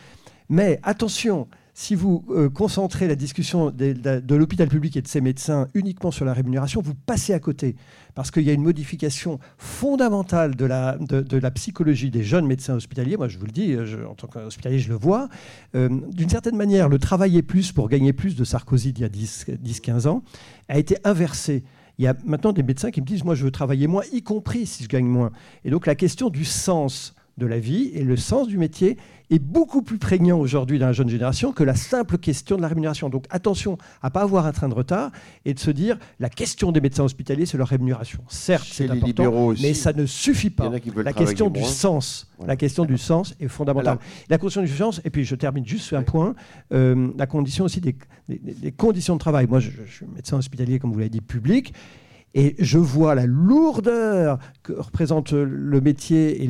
[0.49, 1.47] mais attention,
[1.77, 6.23] si vous euh, concentrez la discussion de, l'hôpital public et de ses médecins uniquement sur
[6.23, 7.75] la rémunération, vous passez à côté.
[8.15, 13.17] Parce qu'il y a une modification fondamentale de la, psychologie des jeunes médecins hospitaliers.
[13.17, 13.75] Moi, je vous le dis,
[14.09, 15.27] en tant qu'hospitalier, je le vois.
[15.75, 19.09] Euh, d'une certaine manière, le travailler plus pour gagner plus de Sarkozy d'il y a
[19.09, 20.23] 10-15 ans
[20.69, 21.65] a été inversé.
[21.99, 24.21] Il y a maintenant des médecins qui me disent, moi, je veux travailler moins, y
[24.21, 25.31] compris si je gagne moins.
[25.65, 28.97] Et donc, la question du sens de la vie et le sens du métier
[29.29, 32.67] est beaucoup plus prégnant aujourd'hui dans la jeune génération que la simple question de la
[32.67, 33.09] rémunération.
[33.09, 35.11] Donc attention à ne pas avoir un train de retard
[35.45, 38.19] et de se dire la question des médecins hospitaliers, c'est leur rémunération.
[38.29, 40.71] Certes, c'est important, mais ça ne suffit pas.
[41.03, 43.97] La question du sens, la question du sens est fondamentale.
[44.29, 46.35] la question du sens, et puis je termine juste sur un point,
[46.71, 47.95] euh, la condition aussi des,
[48.77, 49.47] conditions de travail.
[49.47, 51.73] Moi, je, je suis médecin hospitalier, comme vous l'avez dit, public.
[52.37, 56.45] Et je vois la lourdeur que représente le métier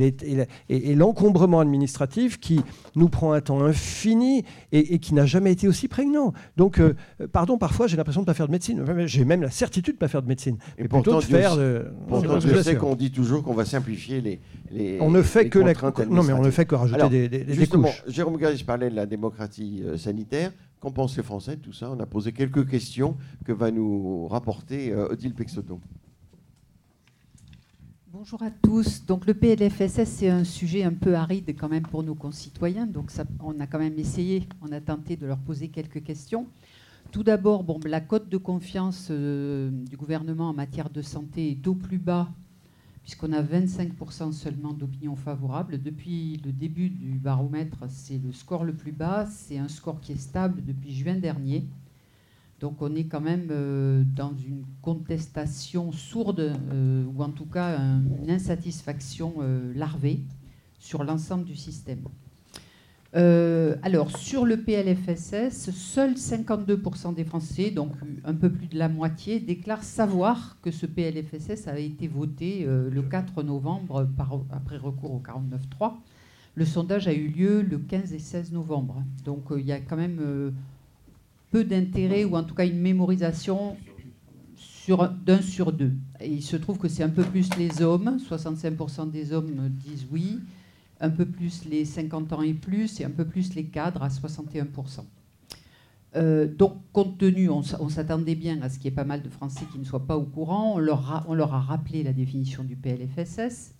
[0.67, 2.59] et l'encombrement administratif qui
[2.95, 6.33] nous prend un temps infini et, qui n'a jamais été aussi prégnant.
[6.57, 6.95] Donc, euh,
[7.31, 8.83] pardon, parfois j'ai l'impression de ne pas faire de médecine.
[9.05, 10.57] J'ai même la certitude de ne pas faire de médecine.
[10.79, 11.85] Et pourtant, de faire de,
[12.39, 14.39] je sais qu'on dit toujours qu'on va simplifier les,
[14.71, 15.73] les On ne fait que la,
[16.09, 19.05] non, mais on ne fait que rajouter des, des, justement, Jérôme Gage parlait de la
[19.05, 20.51] démocratie euh, sanitaire.
[20.79, 21.89] Qu'en pensent les Français de tout ça?
[21.91, 25.79] On a posé quelques questions que va nous rapporter euh, Odile Pexoto.
[28.11, 29.05] Bonjour à tous.
[29.05, 32.85] Donc le PLFSS, c'est un sujet un peu aride quand même pour nos concitoyens.
[32.85, 36.47] Donc ça, on a quand même essayé, on a tenté de leur poser quelques questions.
[37.11, 41.67] Tout d'abord, bon, la cote de confiance euh, du gouvernement en matière de santé est
[41.67, 42.29] au plus bas,
[43.05, 45.79] puisqu'on a 25% seulement d'opinion favorable.
[45.79, 49.27] Depuis le début du baromètre, c'est le score le plus bas.
[49.27, 51.67] C'est un score qui est stable depuis juin dernier.
[52.59, 57.77] Donc on est quand même euh, dans une contestation sourde, euh, ou en tout cas
[57.77, 60.23] une insatisfaction euh, larvée
[60.79, 62.01] sur l'ensemble du système.
[63.13, 67.91] Alors sur le PLFSS, seuls 52% des Français, donc
[68.25, 73.01] un peu plus de la moitié, déclarent savoir que ce PLFSS a été voté le
[73.01, 74.07] 4 novembre
[74.51, 75.93] après recours au 49.3.
[76.55, 79.03] Le sondage a eu lieu le 15 et 16 novembre.
[79.23, 80.53] Donc il y a quand même
[81.51, 83.77] peu d'intérêt ou en tout cas une mémorisation
[84.87, 85.93] d'un sur deux.
[86.23, 90.39] Il se trouve que c'est un peu plus les hommes, 65% des hommes disent oui,
[90.99, 94.09] un peu plus les 50 ans et plus, et un peu plus les cadres à
[94.09, 95.01] 61%.
[96.15, 99.29] Euh, donc, compte tenu, on, s'attendait bien à ce qu'il y ait pas mal de
[99.29, 102.77] Français qui ne soient pas au courant, on leur, a, on rappelé la définition du
[102.77, 103.75] PLFSS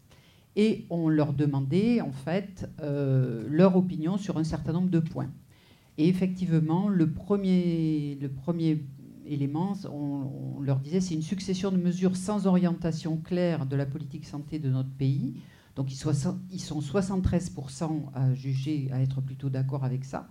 [0.57, 5.29] et on leur demandait en fait euh, leur opinion sur un certain nombre de points.
[5.97, 8.83] Et effectivement, le premier, le premier
[9.25, 14.25] élément, on, leur disait, c'est une succession de mesures sans orientation claire de la politique
[14.25, 15.35] santé de notre pays.
[15.75, 20.29] Donc ils, sont 73% à juger, à être plutôt d'accord avec ça.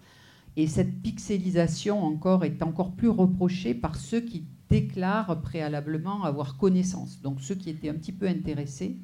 [0.56, 7.20] Et cette pixelisation encore est encore plus reprochée par ceux qui déclarent préalablement avoir connaissance.
[7.20, 8.96] Donc ceux qui étaient un petit peu intéressés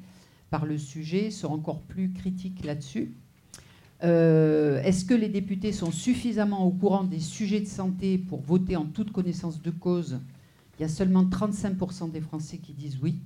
[0.49, 3.15] par le sujet sont encore plus critiques là-dessus.
[4.03, 8.75] Euh, est-ce que les députés sont suffisamment au courant des sujets de santé pour voter
[8.75, 10.19] en toute connaissance de cause?
[10.79, 13.19] Il y a seulement 35% des Français qui disent oui.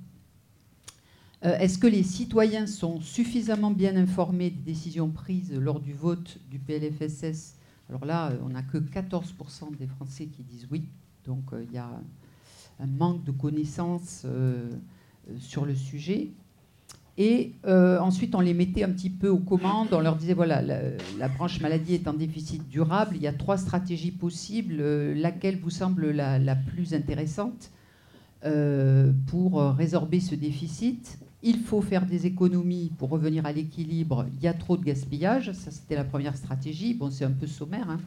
[1.46, 6.38] Euh, est-ce que les citoyens sont suffisamment bien informés des décisions prises lors du vote
[6.50, 7.54] du PLFSS
[7.88, 10.88] Alors là, on n'a que 14% des Français qui disent oui.
[11.24, 11.90] Donc euh, il y a
[12.80, 14.26] un manque de connaissances
[15.38, 16.30] sur le sujet.
[17.18, 19.88] Et euh, ensuite, on les mettait un petit peu aux commandes.
[19.92, 23.16] On leur disait voilà, la, branche maladie est en déficit durable.
[23.16, 24.76] Il y a trois stratégies possibles.
[24.80, 27.70] Euh, laquelle vous semble la, plus intéressante
[28.44, 31.18] euh, pour résorber ce déficit?
[31.42, 34.26] Il faut faire des économies pour revenir à l'équilibre.
[34.36, 35.52] Il y a trop de gaspillage.
[35.52, 36.94] Ça, c'était la première stratégie.
[36.94, 37.88] Bon, c'est un peu sommaire.
[37.90, 38.00] Hein.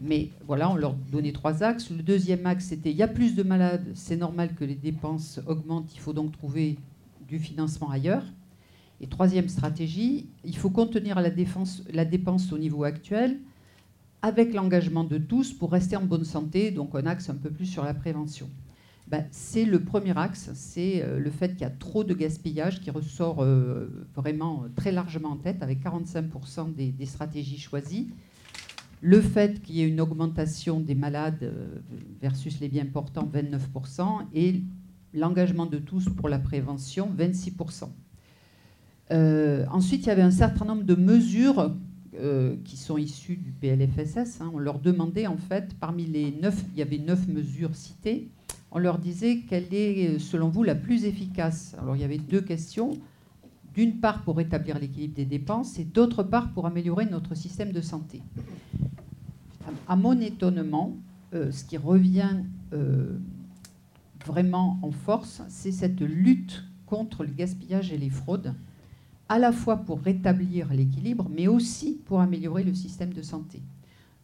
[0.00, 1.90] Mais voilà, on leur donnait trois axes.
[1.90, 5.40] Le deuxième axe, c'était il y a plus de malades, c'est normal que les dépenses
[5.46, 6.78] augmentent, il faut donc trouver
[7.28, 8.24] du financement ailleurs.
[9.00, 11.30] Et troisième stratégie, il faut contenir la,
[11.92, 13.38] la dépense au niveau actuel
[14.22, 17.66] avec l'engagement de tous pour rester en bonne santé, donc un axe un peu plus
[17.66, 18.48] sur la prévention.
[19.10, 22.80] Ben, c'est le premier axe, c'est euh, le fait qu'il y a trop de gaspillage
[22.80, 28.08] qui ressort euh, vraiment très largement en tête avec 45% des, stratégies choisies.
[29.00, 31.80] Le fait qu'il y ait une augmentation des malades euh,
[32.22, 34.62] versus les biens portants, 29%, et
[35.12, 37.88] l'engagement de tous pour la prévention, 26%.
[39.10, 41.74] Euh, ensuite, il y avait un certain nombre de mesures
[42.16, 44.40] euh, qui sont issues du PLFSS.
[44.40, 44.50] Hein.
[44.54, 48.28] On leur demandait, en fait, parmi les neuf, il y avait neuf mesures citées,
[48.70, 51.74] on leur disait quelle est, selon vous, la plus efficace.
[51.80, 52.92] Alors, il y avait deux questions.
[53.74, 57.80] D'une part, pour rétablir l'équilibre des dépenses, et d'autre part, pour améliorer notre système de
[57.80, 58.22] santé.
[59.86, 60.96] À mon étonnement,
[61.34, 62.36] euh, ce qui revient
[64.24, 68.54] vraiment en force, c'est cette lutte contre le gaspillage et les fraudes
[69.30, 73.62] à la fois pour rétablir l'équilibre, mais aussi pour améliorer le système de santé.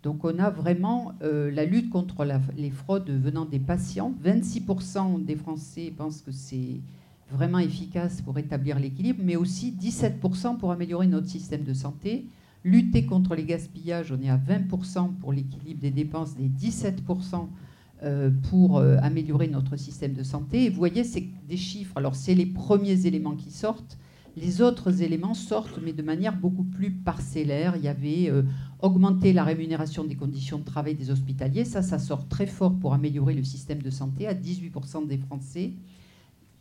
[0.03, 2.27] Donc on a vraiment euh, la lutte contre
[2.57, 4.15] les fraudes venant des patients.
[4.25, 6.81] 26% des Français pensent que c'est
[7.31, 12.27] vraiment efficace pour rétablir l'équilibre, mais aussi 17% pour améliorer notre système de santé.
[12.65, 17.47] Lutter contre les gaspillages, on est à 20% pour l'équilibre des dépenses, et 17%
[18.03, 20.65] euh, pour euh, améliorer notre système de santé.
[20.65, 21.97] Et vous voyez, c'est des chiffres.
[21.97, 23.99] Alors c'est les premiers éléments qui sortent.
[24.37, 27.75] Les autres éléments sortent, mais de manière beaucoup plus parcellaire.
[27.77, 28.43] Il y avait euh,
[28.81, 31.65] augmenter la rémunération des conditions de travail des hospitaliers.
[31.65, 35.73] Ça, ça sort très fort pour améliorer le système de santé à 18% des Français.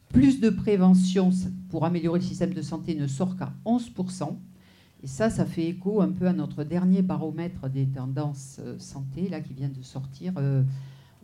[0.10, 1.30] Plus de prévention
[1.70, 4.36] pour améliorer le système de santé ne sort qu'à 11%.
[5.04, 9.28] Et ça, ça fait écho un peu à notre dernier baromètre des tendances euh, santé,
[9.30, 10.64] là, qui vient de sortir, euh,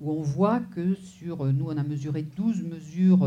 [0.02, 3.20] où on voit que sur, nous, on a mesuré 12 mesures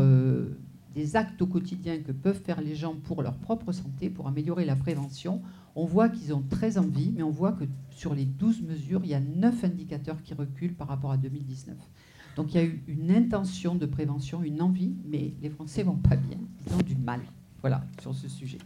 [0.95, 4.63] des actes au quotidien que peuvent faire les gens pour leur propre santé, pour améliorer
[4.63, 5.41] la prévention,
[5.75, 9.09] on voit qu'ils ont très envie, mais on voit que sur les 12 mesures, il
[9.09, 11.75] y a 9 indicateurs qui reculent par rapport à 2019.
[12.37, 15.97] Donc il y a eu une intention de prévention, une envie, mais les Français vont
[15.97, 17.19] pas bien, ils ont du mal.
[17.61, 18.59] voilà, sur ce sujet.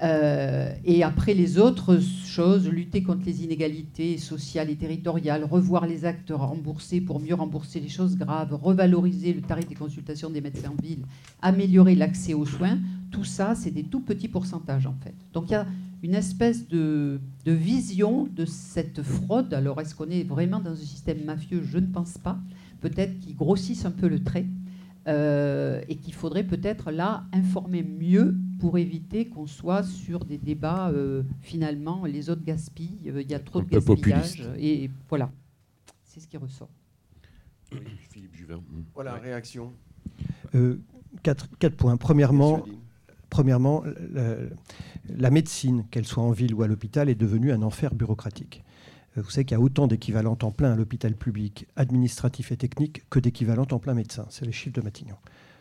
[0.00, 6.04] Euh, et après les autres choses, lutter contre les inégalités sociales et territoriales, revoir les
[6.04, 10.70] actes remboursés pour mieux rembourser les choses graves, revaloriser le tarif des consultations des médecins
[10.70, 11.04] en ville,
[11.42, 12.78] améliorer l'accès aux soins,
[13.10, 15.14] tout ça, c'est des tout petits pourcentages en fait.
[15.32, 15.66] Donc il y a
[16.04, 19.52] une espèce de, vision de cette fraude.
[19.52, 21.62] Alors est-ce qu'on est vraiment dans un système mafieux?
[21.64, 22.38] Je ne pense pas.
[22.80, 24.46] Peut-être qu'ils grossissent un peu le trait.
[25.06, 30.90] Euh, et qu'il faudrait peut-être là informer mieux pour éviter qu'on soit sur des débats
[30.90, 35.30] euh, finalement les autres gaspillent, euh, il y a trop de gaspillage et voilà,
[36.04, 36.70] c'est ce qui ressort.
[38.10, 38.60] Philippe Juvin.
[38.94, 39.72] Voilà, réaction.
[41.22, 41.96] quatre, quatre, points.
[41.98, 42.64] Premièrement,
[43.28, 43.84] premièrement
[45.08, 48.64] la médecine, qu'elle soit en ville ou à l'hôpital, est devenue un enfer bureaucratique.
[49.16, 53.02] Vous savez qu'il y a autant d'équivalents temps plein à l'hôpital public, administratif et technique,
[53.10, 54.26] que d'équivalents temps plein médecin.
[54.30, 55.16] C'est les chiffres de Matignon.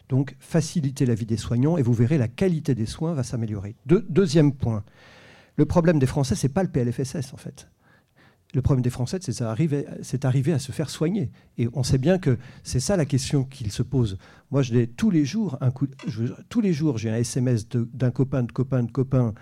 [0.10, 3.76] Donc, faciliter la vie des soignants et vous verrez, la qualité des soins va s'améliorer.
[3.86, 4.84] deuxième point,
[5.58, 7.68] le problème des Français, ce n'est pas le PLFSS en fait.
[8.54, 9.44] Le problème des Français, c'est
[10.20, 11.30] d'arriver à se faire soigner.
[11.58, 14.18] Et on sait bien que c'est ça la question qu'ils se posent.
[14.52, 15.88] Moi, je tous les jours, un coup,
[16.48, 19.34] tous les jours, j'ai un SMS d'un copain, de copain, de copain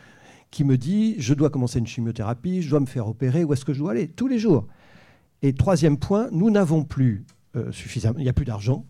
[0.50, 3.64] qui me dit je dois commencer une chimiothérapie, je dois me faire opérer, où est-ce
[3.64, 4.08] que je dois aller?
[4.08, 4.68] Tous les jours.
[5.44, 7.26] Et troisième point, nous n'avons plus
[7.56, 7.72] euh,
[8.18, 8.86] il n'y a plus d'argent.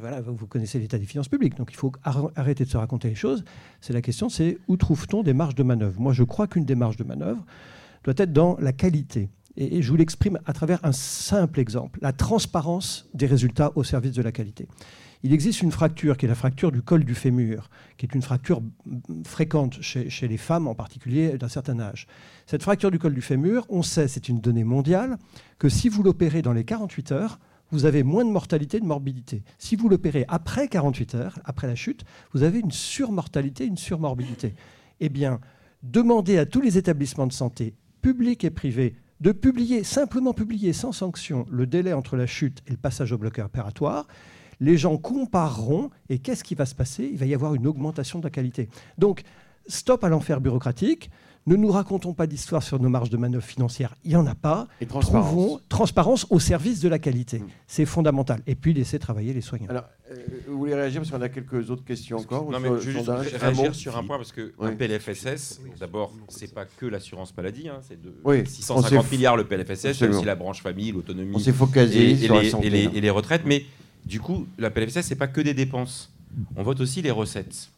[0.00, 3.14] Voilà, vous connaissez l'état des finances publiques, donc il faut arrêter de se raconter les
[3.14, 3.44] choses.
[3.80, 6.00] C'est la question, c'est où trouve-t-on des marges de manœuvre?
[6.00, 7.44] Moi, je crois qu'une des marges de manœuvre
[8.04, 9.28] doit être dans la qualité.
[9.56, 14.12] Et je vous l'exprime à travers un simple exemple la transparence des résultats au service
[14.12, 14.66] de la qualité.
[15.22, 18.20] Il existe une fracture qui est la fracture du col du fémur, qui est une
[18.20, 18.60] fracture
[19.24, 22.06] fréquente chez, les femmes, en particulier d'un certain âge.
[22.46, 25.16] Cette fracture du col du fémur, on sait, c'est une donnée mondiale,
[25.58, 27.38] que si vous l'opérez dans les 48 heures,
[27.74, 29.42] vous avez moins de mortalité, de morbidité.
[29.58, 34.54] Si vous l'opérez après 48 heures, après la chute, vous avez une surmortalité, une surmorbidité.
[35.00, 35.40] Eh bien,
[35.82, 40.92] demandez à tous les établissements de santé, publics et privés, de publier, simplement publier sans
[40.92, 44.06] sanction, le délai entre la chute et le passage au bloc opératoire
[44.60, 47.08] les gens compareront et qu'est-ce qui va se passer?
[47.10, 48.68] Il va y avoir une augmentation de la qualité.
[48.98, 49.22] Donc,
[49.66, 51.10] stop à l'enfer bureaucratique.
[51.46, 53.94] Ne nous racontons pas d'histoire sur nos marges de manœuvre financières.
[54.04, 54.66] Il n'y en a pas.
[54.80, 55.28] Et transparence.
[55.30, 57.40] Trouvons transparence au service de la qualité.
[57.40, 57.46] Mm.
[57.66, 58.40] C'est fondamental.
[58.46, 59.68] Et puis, laisser travailler les soignants.
[59.68, 60.14] Alors, euh,
[60.48, 63.74] vous voulez réagir parce qu'on a quelques autres questions encore Non, mais je vais réagir
[63.74, 67.68] sur un point parce que PLFSS, d'abord, c'est pas que l'assurance maladie.
[67.68, 68.14] Hein, c'est de
[68.46, 71.34] 650 milliards le PLFSS, c'est aussi la branche famille, l'autonomie.
[72.62, 73.42] et, les, et les retraites.
[73.44, 73.66] Mais
[74.06, 76.10] du coup, la PLFSS, c'est pas que des dépenses.
[76.56, 77.70] On vote aussi les recettes.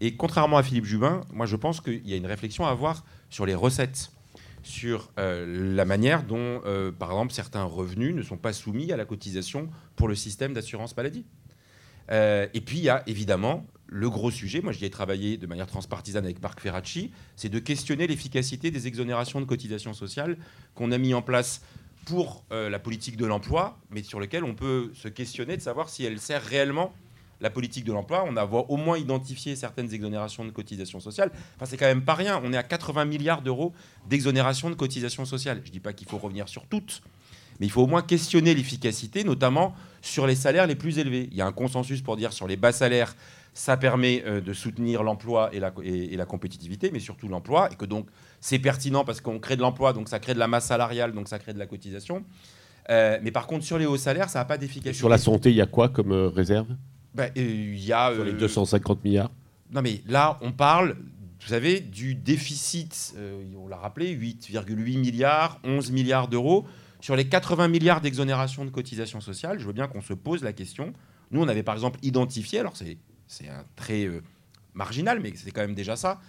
[0.00, 3.04] Et contrairement à Philippe Jubin, moi je pense qu'il y a une réflexion à avoir
[3.28, 4.10] sur les recettes,
[4.62, 8.96] sur euh, la manière dont, euh, par exemple, certains revenus ne sont pas soumis à
[8.96, 11.24] la cotisation pour le système d'assurance maladie.
[12.10, 15.46] Euh, et puis il y a évidemment le gros sujet, moi j'y ai travaillé de
[15.46, 20.36] manière transpartisane avec Marc Ferracci, c'est de questionner l'efficacité des exonérations de cotisations sociales
[20.74, 21.62] qu'on a mis en place
[22.06, 26.04] pour la politique de l'emploi, mais sur lequel on peut se questionner de savoir si
[26.04, 26.92] elle sert réellement
[27.40, 28.24] la politique de l'emploi.
[28.28, 31.30] On a au moins identifié certaines exonérations de cotisations sociales.
[31.56, 32.40] Enfin, c'est quand même pas rien.
[32.44, 33.72] On est à 80 milliards d'euros
[34.08, 35.60] d'exonérations de cotisations sociales.
[35.62, 37.02] Je ne dis pas qu'il faut revenir sur toutes,
[37.58, 41.28] mais il faut au moins questionner l'efficacité, notamment sur les salaires les plus élevés.
[41.30, 43.14] Il y a un consensus pour dire sur les bas salaires,
[43.52, 47.74] ça permet euh, de soutenir l'emploi et la, et la compétitivité, mais surtout l'emploi, et
[47.74, 48.06] que donc
[48.40, 51.28] c'est pertinent parce qu'on crée de l'emploi, donc ça crée de la masse salariale, donc
[51.28, 52.24] ça crée de la cotisation.
[52.88, 54.94] Euh, mais par contre, sur les hauts salaires, ça n'a pas d'efficacité.
[54.94, 56.68] Sur la santé, il y a quoi comme euh, réserve?
[57.36, 58.14] Il y a.
[58.14, 59.30] Sur les 250 milliards
[59.72, 60.96] Non, mais là, on parle,
[61.40, 63.14] vous savez, du déficit,
[63.56, 66.66] on l'a rappelé, 8,8 milliards, 11 milliards d'euros.
[67.00, 70.52] Sur les 80 milliards d'exonération de cotisations sociales, je veux bien qu'on se pose la
[70.52, 70.92] question.
[71.30, 72.98] Nous, on avait par exemple identifié, alors c'est
[73.30, 74.22] c'est un trait euh,
[74.74, 76.20] marginal, mais c'est quand même déjà ça,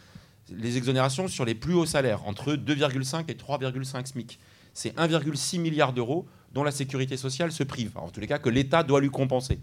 [0.49, 4.39] les exonérations sur les plus hauts salaires, entre 2,5 et 3,5 SMIC.
[4.73, 8.49] C'est 1,6 milliard d'euros dont la sécurité sociale se prive, en tous les cas que
[8.49, 9.59] l'État doit lui compenser.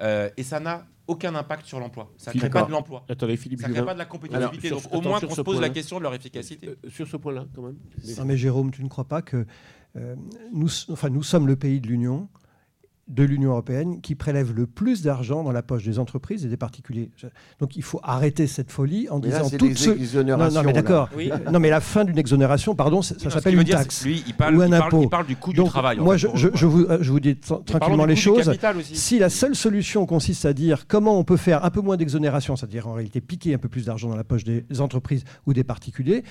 [0.00, 2.10] Euh, et ça n'a aucun impact sur l'emploi.
[2.16, 3.04] Ça ne crée pas de l'emploi.
[3.08, 4.70] Attendez, Philippe ça ne crée pas de la compétitivité.
[4.70, 6.68] Donc au moins qu'on se pose la question de leur efficacité.
[6.68, 7.76] Euh, sur ce point-là, quand même.
[8.18, 9.46] Non, mais Jérôme, tu ne crois pas que
[10.52, 12.28] nous, enfin, nous sommes le pays de l'Union
[13.08, 16.56] de l'Union européenne qui prélève le plus d'argent dans la poche des entreprises et des
[16.56, 17.10] particuliers.
[17.60, 20.18] Donc il faut arrêter cette folie en disant toutes ce...
[20.22, 21.10] Non, non, mais d'accord.
[21.52, 24.62] Non, mais la fin d'une exonération, pardon, ça, s'appelle une taxe lui, il parle, ou
[24.62, 25.02] un il impôt.
[25.02, 25.98] il parle du coût du travail.
[25.98, 28.50] Moi, je, je, vous, je, vous, dis tranquillement les choses.
[28.82, 32.56] Si la seule solution consiste à dire comment on peut faire un peu moins d'exonération,
[32.56, 35.64] c'est-à-dire en réalité piquer un peu plus d'argent dans la poche des entreprises ou des
[35.64, 36.24] particuliers,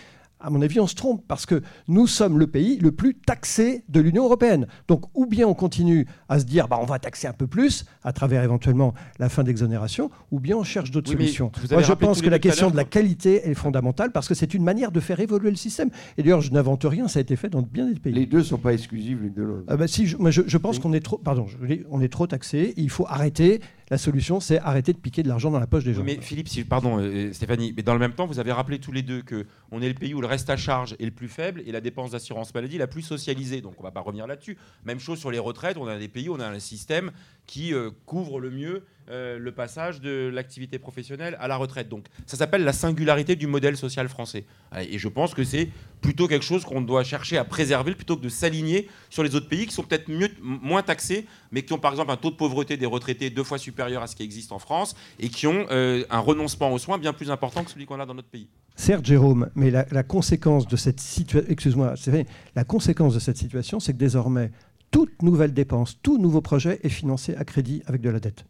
[0.44, 3.84] à mon avis, on se trompe parce que nous sommes le pays le plus taxé
[3.89, 4.68] de l'Union européenne.
[4.88, 7.86] Donc, ou bien on continue à se dire, bah, on va taxer un peu plus
[8.04, 11.52] à travers éventuellement la fin d'exonération, ou bien on cherche d'autres solutions.
[11.72, 14.64] Moi, je pense que la question de la qualité est fondamentale parce que c'est une
[14.64, 15.89] manière de faire évoluer le système.
[16.18, 18.14] Et d'ailleurs, je n'invente rien, ça a été fait dans bien des pays.
[18.14, 19.64] Les deux ne sont pas exclusifs l'une de l'autre.
[19.70, 21.46] Ah bah si, je, moi, je, pense qu'on est trop, pardon,
[21.89, 22.74] on est trop taxé.
[22.76, 25.94] Il faut arrêter la solution, c'est arrêter de piquer de l'argent dans la poche des
[25.94, 26.04] gens.
[26.04, 29.02] mais Philippe, pardon, euh, Stéphanie, mais dans le même temps, vous avez rappelé tous les
[29.02, 31.62] deux que on est le pays où le reste à charge est le plus faible
[31.66, 33.62] et la dépense d'assurance maladie la plus socialisée.
[33.62, 34.58] Donc on va pas revenir là-dessus.
[34.86, 35.78] Même chose sur les retraites.
[35.78, 37.12] On a des pays où on a un système
[37.46, 41.89] qui euh, couvre le mieux euh, le passage de l'activité professionnelle à la retraite.
[41.89, 44.45] Donc ça s'appelle la singularité du modèle social français.
[44.89, 45.70] Et je pense que c'est
[46.01, 49.47] plutôt quelque chose qu'on doit chercher à préserver plutôt que de s'aligner sur les autres
[49.47, 50.10] pays qui sont peut-être
[50.41, 53.58] moins taxés, mais qui ont par exemple un taux de pauvreté des retraités deux fois
[53.58, 56.97] supérieur à ce qui existe en France et qui ont euh, un renoncement aux soins
[56.97, 58.47] bien plus important que celui qu'on a dans notre pays.
[58.76, 61.93] Certes, Jérôme, mais la, conséquence de cette situation, excuse-moi,
[62.56, 64.51] la conséquence de cette situation, c'est que désormais,
[64.94, 68.46] toute nouvelle dépense, tout nouveau projet est financé à crédit avec de la dette.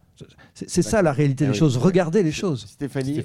[0.54, 1.78] C'est ça la réalité ah des choses.
[1.78, 2.66] Regardez les choses.
[2.66, 3.20] Stéphanie,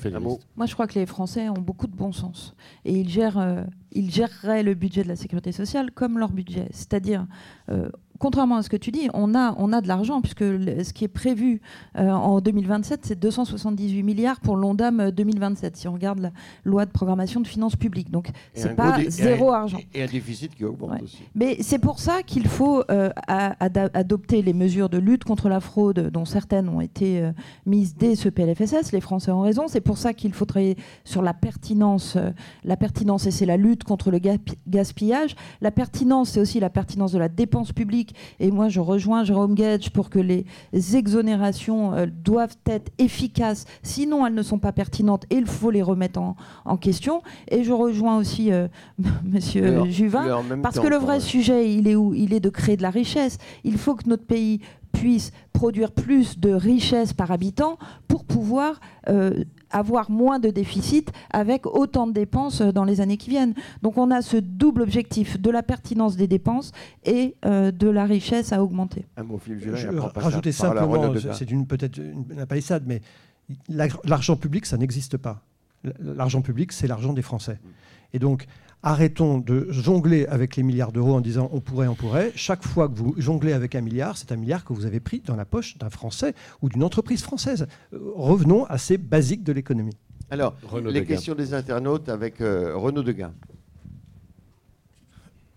[0.56, 2.56] Moi, je crois que les Français ont beaucoup de bon sens.
[2.86, 6.70] Et ils, gèrent, euh, ils géreraient le budget de la sécurité sociale comme leur budget.
[6.72, 7.28] C'est-à-dire,
[7.70, 7.90] euh,
[8.20, 11.06] contrairement à ce que tu dis, on a, on a de l'argent, puisque ce qui
[11.06, 11.62] est prévu
[11.98, 16.32] euh, en 2027, c'est 278 milliards pour l'ONDAM 2027, si on regarde la
[16.66, 18.12] loi de programmation de finances publiques.
[18.12, 19.80] Donc, c'est pas zéro argent.
[19.94, 21.20] Et un déficit qui augmente aussi.
[21.34, 26.10] Mais c'est pour ça qu'il faut euh, adopter les mesures de lutte contre la fraude,
[26.12, 27.32] dont certaines ont été euh,
[27.66, 28.92] mises dès ce PLFSS.
[28.92, 29.68] Les Français ont raison.
[29.68, 32.18] C'est pour ça qu'il faut travailler sur la pertinence.
[32.66, 34.20] la pertinence, et c'est la lutte contre le
[34.68, 35.36] gaspillage.
[35.62, 38.09] La pertinence, c'est aussi la pertinence de la dépense publique
[38.40, 40.46] et moi, je rejoins Jérôme Gage pour que les
[40.94, 43.66] exonérations euh, doivent être efficaces.
[43.84, 47.22] Sinon, elles ne sont pas pertinentes et il faut les remettre en, question.
[47.50, 48.68] Et je rejoins aussi euh,
[49.24, 52.14] Monsieur Juvin, parce que le vrai sujet, il est où?
[52.14, 53.38] Il est de créer de la richesse.
[53.64, 59.44] Il faut que notre pays puisse produire plus de richesse par habitant pour pouvoir euh,
[59.72, 63.54] avoir moins de déficit avec autant de dépenses dans les années qui viennent.
[63.82, 66.72] Donc on a ce double objectif de la pertinence des dépenses
[67.06, 69.06] et euh, de la richesse à augmenter.
[69.18, 69.88] Un mot, Philippe Je
[70.20, 73.02] rajouter simplement, c'est une peut-être une palissade, mais
[74.04, 75.44] l'argent public, ça n'existe pas.
[76.00, 77.54] L'argent public, c'est l'argent des Français.
[77.64, 77.68] Mm.
[78.14, 78.46] Et donc,
[78.84, 82.32] arrêtons de jongler avec les milliards d'euros en disant on pourrait, on pourrait.
[82.36, 85.22] Chaque fois que vous jonglez avec un milliard, c'est un milliard que vous avez pris
[85.26, 87.68] dans la poche d'un Français ou d'une entreprise française.
[87.94, 89.98] Euh, revenons à ces basiques de l'économie.
[90.32, 93.32] Alors, les questions des internautes avec euh, Renaud Degas.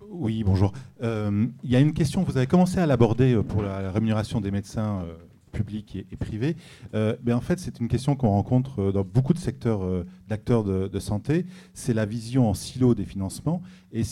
[0.08, 0.72] Oui, bonjour.
[1.02, 4.50] Euh, il y a une question, vous avez commencé à l'aborder pour la rémunération des
[4.50, 5.04] médecins
[5.52, 6.56] public et, privé.
[6.94, 10.64] Euh, en fait, c'est une question qu'on rencontre euh, dans beaucoup de secteurs euh, d'acteurs
[10.64, 11.46] de, santé.
[11.74, 14.02] C'est la vision en silo des financements et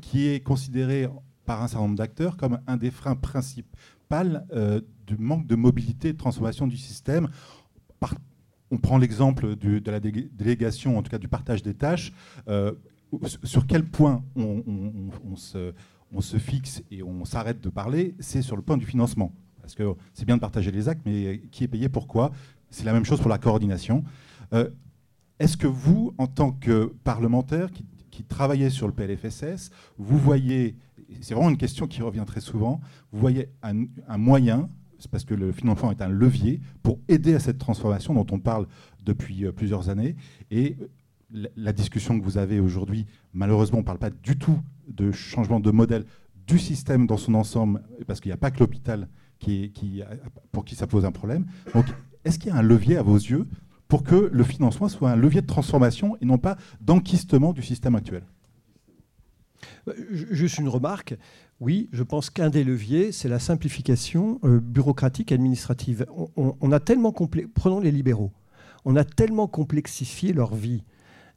[0.00, 1.08] qui est considérée
[1.44, 3.68] par un certain nombre d'acteurs comme un des freins principaux
[5.06, 7.28] du manque de mobilité et de transformation du système.
[8.70, 12.12] on prend l'exemple de la délégation, en tout cas du partage des tâches.
[13.42, 15.36] sur quel point on
[16.20, 19.32] se fixe et on s'arrête de parler, c'est sur le point du financement.
[19.66, 22.30] Parce que c'est bien de partager les actes, mais qui est payé pourquoi?
[22.70, 24.04] C'est la même chose pour la coordination.
[24.52, 24.70] Euh,
[25.40, 27.84] est-ce que vous, en tant que parlementaire qui,
[28.28, 30.76] travaillez sur le PLFSS, vous voyez,
[31.20, 32.80] c'est vraiment une question qui revient très souvent,
[33.12, 37.40] vous voyez un, moyen, c'est parce que le financement est un levier, pour aider à
[37.40, 38.68] cette transformation dont on parle
[39.04, 40.16] depuis euh, plusieurs années.
[40.50, 40.76] Et
[41.56, 43.04] la discussion que vous avez aujourd'hui,
[43.34, 44.58] malheureusement, on ne parle pas du tout
[44.88, 46.04] de changement de modèle
[46.46, 49.08] du système dans son ensemble, parce qu'il n'y a pas que l'hôpital
[50.52, 51.46] pour qui ça pose un problème.
[51.74, 51.86] Donc,
[52.24, 53.46] est-ce qu'il y a un levier à vos yeux
[53.88, 57.94] pour que le financement soit un levier de transformation et non pas d'enquistement du système
[57.94, 58.22] actuel?
[60.10, 61.16] Juste une remarque.
[61.60, 66.06] Oui, je pense qu'un des leviers, c'est la simplification euh, bureaucratique administrative.
[66.36, 68.32] On, a tellement prenons les libéraux,
[68.84, 70.82] on a tellement complexifié leur vie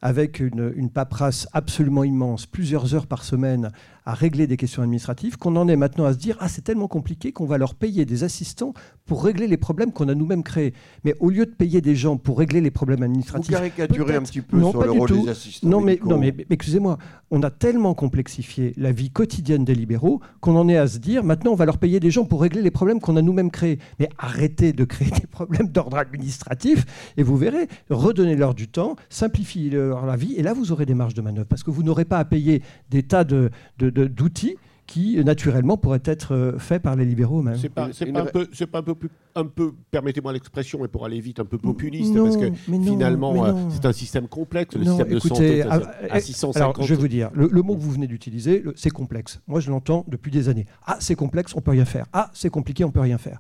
[0.02, 3.72] avec une, une paperasse absolument immense, plusieurs heures par semaine,
[4.10, 6.88] à régler des questions administratives, qu'on en est maintenant à se dire ah c'est tellement
[6.88, 8.74] compliqué qu'on va leur payer des assistants
[9.06, 10.74] pour régler les problèmes qu'on a nous-mêmes créés.
[11.04, 14.24] Mais au lieu de payer des gens pour régler les problèmes administratifs, vous caricaturez un
[14.24, 15.70] petit peu sur le rôle des assistants.
[15.70, 16.98] Non mais, non mais, excusez-moi,
[17.30, 21.24] on a tellement complexifié la vie quotidienne des libéraux qu'on en est à se dire
[21.24, 23.78] maintenant on va leur payer des gens pour régler les problèmes qu'on a nous-mêmes créés.
[24.00, 29.70] Mais arrêtez de créer des problèmes d'ordre administratif et vous verrez, redonnez-leur du temps, simplifiez
[29.90, 32.06] leur la vie et là vous aurez des marges de manœuvre parce que vous n'aurez
[32.06, 34.56] pas à payer des tas de d'outils
[34.88, 37.56] qui naturellement pourrait être euh, fait par les libéraux même.
[37.58, 41.06] C'est pas, un peu, c'est pas un peu, plus- un peu permettez-moi l'expression, et pour
[41.06, 43.92] aller vite, un peu populiste, Non, parce que mais non, finalement, mais euh, c'est un
[43.94, 45.62] système complexe, le Non, système de santé.
[45.62, 45.80] ah,
[46.10, 46.56] à eh, 650.
[46.78, 49.40] Alors, je vais vous dire, le, le mot que vous venez d'utiliser, le- c'est complexe.
[49.46, 50.66] Moi, je l'entends depuis des années.
[50.88, 52.08] Ah, c'est complexe, on peut rien faire.
[52.12, 53.38] Ah, c'est compliqué, on peut rien faire.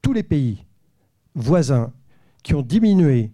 [0.00, 0.64] Tous les pays
[1.34, 1.92] voisins
[2.42, 3.32] qui ont diminué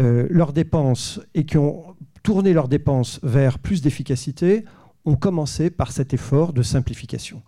[0.00, 4.64] euh, leurs dépenses et qui ont tourné leurs dépenses vers plus d'efficacité
[5.04, 7.42] ont commencé par cet effort de simplification.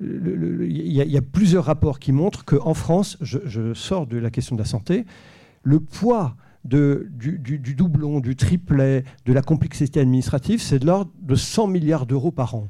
[0.00, 4.60] Il y, a- plusieurs rapports qui montrent qu'en France, je, sors de la question de
[4.60, 5.04] la santé,
[5.62, 7.08] le poids du-
[7.38, 12.32] du doublon, du triplet, de la complexité administrative, c'est de l'ordre de 100 milliards d'euros
[12.32, 12.68] par an.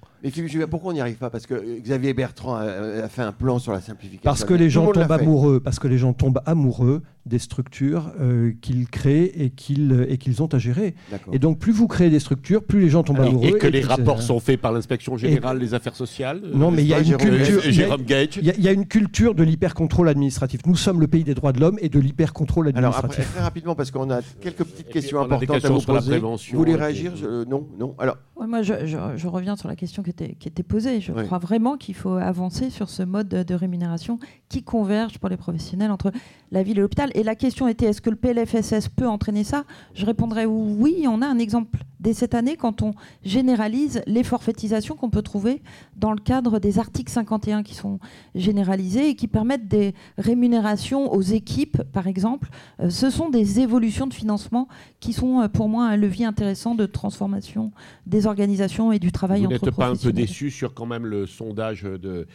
[0.71, 2.63] Pourquoi on n'y arrive pas Parce que euh, Xavier Bertrand a,
[3.05, 4.23] a fait un plan sur la simplification.
[4.25, 8.13] Parce que les le gens tombent amoureux, parce que les gens tombent amoureux des structures
[8.21, 10.95] euh, qu'ils créent et qu'ils et qu'ils ont à gérer.
[11.33, 13.49] Et donc, plus vous créez des structures, plus les gens tombent amoureux.
[13.49, 16.41] et que les rapports euh, sont faits par l'inspection générale des affaires sociales.
[16.55, 17.59] Non, mais il y a une culture.
[17.59, 18.37] Euh, il y a- Jérôme Gage.
[18.41, 20.61] Il y, a- il y a une culture de l'hyper-contrôle administratif.
[20.67, 23.33] Nous sommes le pays des droits de l'homme et de l'hyper-contrôle Alors après, administratif.
[23.35, 26.11] très rapidement, parce qu'on a quelques petites questions importantes à vous sur la poser.
[26.13, 27.95] prévention, Vous voulez réagir Je- euh, Non, non.
[27.99, 31.01] Alors, Ouais, moi, je, je- je reviens sur la question qui était, qui était posée.
[31.01, 31.25] Je Oui.
[31.25, 35.37] crois vraiment qu'il faut avancer sur ce mode de, de rémunération qui converge pour les
[35.37, 36.11] professionnels entre
[36.51, 37.11] la ville et l'hôpital.
[37.15, 39.65] Et la question était est-ce que le PLFSS peut entraîner ça?
[39.95, 41.05] Je répondrais oui.
[41.09, 42.95] On a un exemple dès cette année quand on
[43.25, 45.61] généralise les forfaitisations qu'on peut trouver
[45.97, 47.99] dans le cadre des articles 51 qui sont
[48.37, 52.49] généralisés et qui permettent des rémunérations aux équipes, par exemple.
[52.79, 54.69] Euh, ce sont des évolutions de financement
[55.01, 57.73] qui sont euh, pour moi un levier intéressant de transformation
[58.07, 61.07] des organisations et du travail Vous entre n'êtes pas un peu déçu sur quand même
[61.07, 62.29] le sondage de,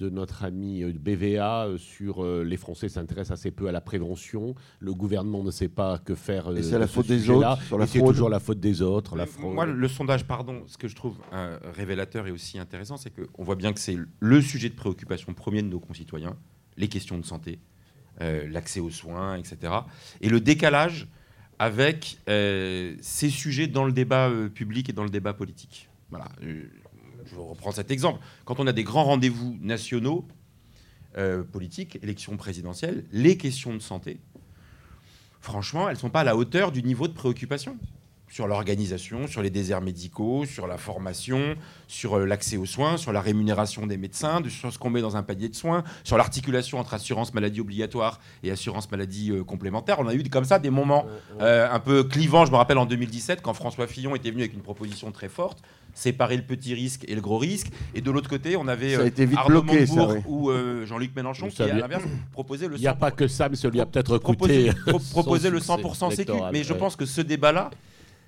[0.00, 3.82] de notre ami euh, BVA euh, sur euh, les Français s'intéressent assez peu à la
[3.82, 6.48] prévention, le gouvernement ne sait pas que faire.
[6.48, 9.54] euh, Et c'est la faute des autres, c'est toujours la faute des autres, la fraude.
[9.54, 13.44] Moi, le sondage, pardon, ce que je trouve euh, révélateur et aussi intéressant, c'est qu'on
[13.44, 16.36] voit bien que c'est le sujet de préoccupation premier de nos concitoyens,
[16.78, 17.58] les questions de santé,
[18.22, 19.72] euh, l'accès aux soins, etc.
[20.22, 21.08] Et le décalage
[21.58, 25.90] avec euh, ces sujets dans le débat euh, public et dans le débat politique.
[26.08, 26.26] Voilà.
[27.30, 28.20] Je reprends cet exemple.
[28.44, 30.26] Quand on a des grands rendez-vous nationaux,
[31.18, 34.20] euh, politiques, élections présidentielles, les questions de santé,
[35.40, 37.76] franchement, elles ne sont pas à la hauteur du niveau de préoccupation
[38.28, 41.56] sur l'organisation, sur les déserts médicaux, sur la formation,
[41.88, 45.00] sur euh, l'accès aux soins, sur la rémunération des médecins, de- sur ce qu'on met
[45.00, 49.42] dans un panier de soins, sur l'articulation entre assurance maladie obligatoire et assurance maladie euh,
[49.42, 49.98] complémentaire.
[49.98, 51.06] On a eu comme ça des moments
[51.40, 52.46] euh, un peu clivants.
[52.46, 55.60] Je me rappelle en 2017 quand François Fillon était venu avec une proposition très forte,
[55.94, 57.68] séparer le petit risque et le gros risque.
[57.94, 60.18] Et de l'autre côté, on avait Ça a euh, été vite Arnaud bloqué, ça, oui.
[60.26, 62.98] ou euh, Jean-Luc Mélenchon qui, à l'inverse, proposait le Il n'y a 100%.
[62.98, 64.70] pas que ça, mais ça lui a peut-être coûté.
[64.86, 66.32] pro- son proposer le succès 100% sécu.
[66.52, 66.78] Mais je ouais.
[66.78, 67.70] pense que ce débat-là,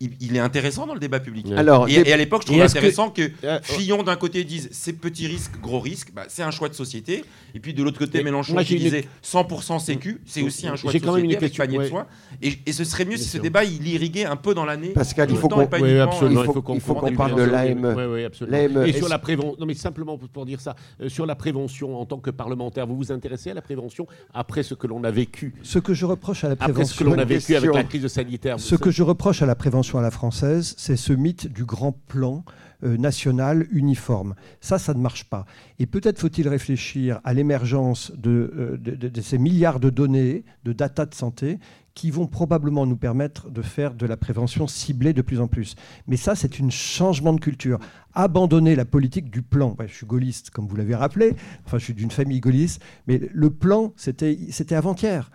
[0.01, 1.47] il, il est intéressant dans le débat public.
[1.47, 1.57] Ouais.
[1.57, 4.68] alors Et, à l'époque, je trouvais est-ce que- intéressant que, Euh, Fillon d'un côté dise
[4.72, 7.24] c'est petit risque, gros risque, bah, c'est un choix de société.
[7.55, 10.66] Et puis de l'autre côté, Mais Mélenchon moi, qui une- disait 100% sécu, c'est aussi
[10.66, 11.88] un choix de J'ai quand même société une avec panier de ouais.
[11.88, 12.07] soins.
[12.43, 14.88] Et, et ce serait mieux si ce débat il irriguait un peu dans l'année.
[14.88, 18.86] Pascal, il faut qu'on- Oui, euh, il faut- il faut qu'on parle de l'AME.
[18.86, 22.05] Et sur la prévention, non mais simplement pour- dire ça, euh, sur la prévention en
[22.07, 25.55] tant que parlementaire, vous vous intéressez à la prévention après ce que l'on a vécu,
[25.62, 27.84] Ce que je reproche à la après ce que prévention, l'on a vécu avec la
[27.84, 28.59] crise sanitaire.
[28.59, 31.93] ce que je reproche à la prévention à la française, c'est ce mythe du grand
[31.93, 32.45] plan
[32.85, 34.35] euh, national uniforme.
[34.61, 35.45] Ça, ça ne marche pas.
[35.78, 41.14] Et peut-être faut-il réfléchir à l'émergence de, euh, ces milliards de données, de data de
[41.14, 41.59] santé,
[41.95, 45.74] qui vont probablement nous permettre de faire de la prévention ciblée de plus en plus.
[46.07, 47.78] Mais ça, c'est un changement de culture.
[48.14, 49.74] Abandonner la politique du plan.
[49.78, 51.34] Ouais, je suis gaulliste, comme vous l'avez rappelé.
[51.66, 52.82] Enfin, je suis d'une famille gaulliste.
[53.07, 55.30] Mais le plan, c'était avant-hier.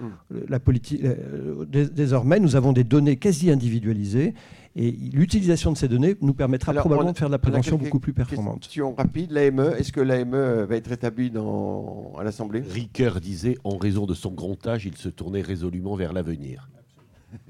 [0.49, 1.03] La politique.
[1.03, 4.33] euh, dés- désormais, nous avons des données quasi individualisées.
[4.79, 7.77] Et l'utilisation de ces données nous permettra Alors, probablement a- de faire de la prévention
[7.79, 8.61] beaucoup plus performante.
[8.61, 12.61] Question rapide, l'AME, est-ce que l'AME va être établi dans, à l'Assemblée?
[12.61, 16.69] Ricoeur disait, en raison de son grand âge, il se tournait résolument vers l'avenir.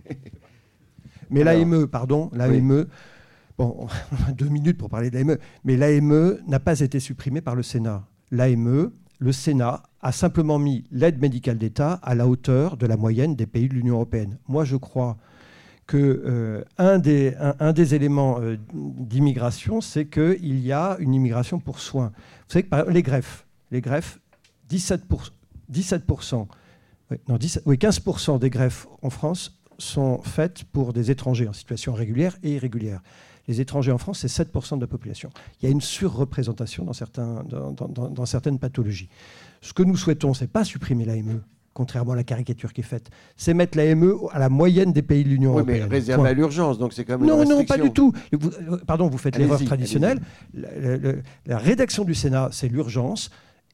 [1.29, 2.85] Mais l'AME, pardon, l'AME,
[3.57, 3.75] bon,
[4.11, 7.55] on a deux minutes pour parler de l'AME, mais l'AME n'a pas été supprimée par
[7.55, 8.07] le Sénat.
[8.31, 13.35] L'AME, le Sénat a simplement mis l'aide médicale d'État à la hauteur de la moyenne
[13.35, 14.37] des pays de l'Union européenne.
[14.47, 15.17] Moi, je crois
[15.87, 22.11] que euh, un, des, éléments euh, d'immigration, c'est qu'il y a une immigration pour soins.
[22.15, 24.19] Vous savez que par exemple, les greffes, les greffes,
[24.69, 24.99] 17%,
[25.71, 26.47] 17%
[27.09, 31.53] oui, non, 10 oui, 15% des greffes en France sont faites pour des étrangers en
[31.53, 33.01] situation régulière et irrégulière.
[33.47, 35.29] Les étrangers en France, c'est 7% de la population.
[35.61, 39.07] Il y a une surreprésentation dans, dans, certaines pathologies.
[39.61, 41.43] Ce que nous souhaitons, ce n'est pas supprimer l'AME,
[41.77, 43.09] contrairement à la caricature qui est faite.
[43.35, 45.91] C'est mettre la ME à la moyenne des pays de l'Union Oui, mais européenne.
[45.91, 46.29] réservé Point.
[46.31, 48.11] à l'urgence, donc c'est quand même Non, une non, pas du tout.
[48.31, 50.19] Vous- euh, pardon, vous faites l'erreur traditionnelle.
[50.55, 51.13] La, la-
[51.45, 53.29] la rédaction du Sénat, c'est l'urgence.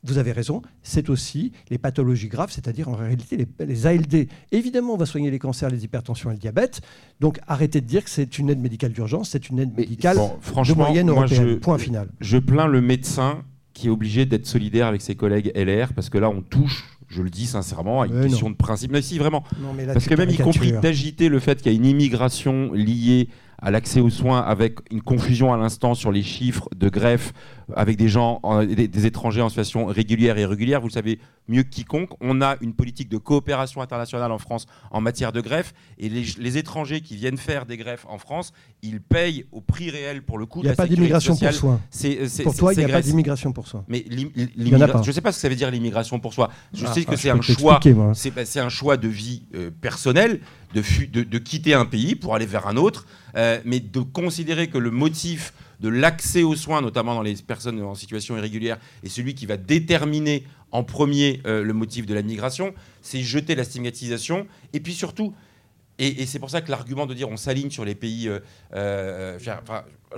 [0.06, 4.28] Vous avez raison, c'est aussi les pathologies graves, c'est-à-dire en réalité les, les ALD.
[4.52, 6.82] Évidemment, on va soigner les cancers, les hypertensions et le diabète.
[7.22, 10.18] Donc arrêtez de dire que c'est une aide médicale d'urgence, c'est une aide Mais médicale
[10.18, 11.48] Bon, de moyenne moi, européenne.
[11.52, 12.10] je- Point final.
[12.20, 16.18] Je plains le médecin qui est obligé d'être solidaire avec ses collègues LR parce que
[16.18, 16.84] là, on touche,
[17.14, 18.92] je le dis sincèrement, à une Mais question de principe.
[18.92, 19.44] Mais si, vraiment.
[19.62, 21.86] Non, mais là, Parce que même y compris d'agiter le fait qu'il y a une
[21.86, 23.30] immigration liée
[23.64, 27.32] à l'accès aux soins avec une confusion à l'instant sur les chiffres de greffe
[27.76, 31.18] avec des gens, en- des, des étrangers en situation régulière et irrégulière, vous le savez
[31.48, 32.10] mieux que quiconque.
[32.20, 36.26] On a une politique de coopération internationale en France en matière de greffe et les,
[36.38, 38.52] les étrangers qui viennent faire des greffes en France,
[38.82, 41.52] ils payent au prix réel pour le coût Il n'y a la pas d'immigration pour
[41.54, 41.80] soi.
[42.44, 43.86] Pour toi, il n'y a pas d'immigration pour soi.
[43.88, 44.06] Mais
[44.76, 45.02] en a pas.
[45.02, 46.50] je ne sais pas ce que ça veut dire l'immigration pour soi.
[46.74, 47.80] Je Ah, sais que ah, c'est un choix
[48.14, 50.42] c'est bah, un choix de vie euh, personnel,
[50.74, 53.06] de, de, de quitter un pays pour aller vers un autre,
[53.38, 57.82] euh, mais de considérer que le motif de l'accès aux soins, notamment dans les personnes
[57.82, 62.22] en situation irrégulière, est celui qui va déterminer en premier euh, le motif de la
[62.22, 65.34] migration, c'est jeter la stigmatisation, et puis surtout,
[66.00, 68.40] et, c'est pour ça que l'argument de dire on s'aligne sur les pays, euh,
[68.74, 69.38] euh,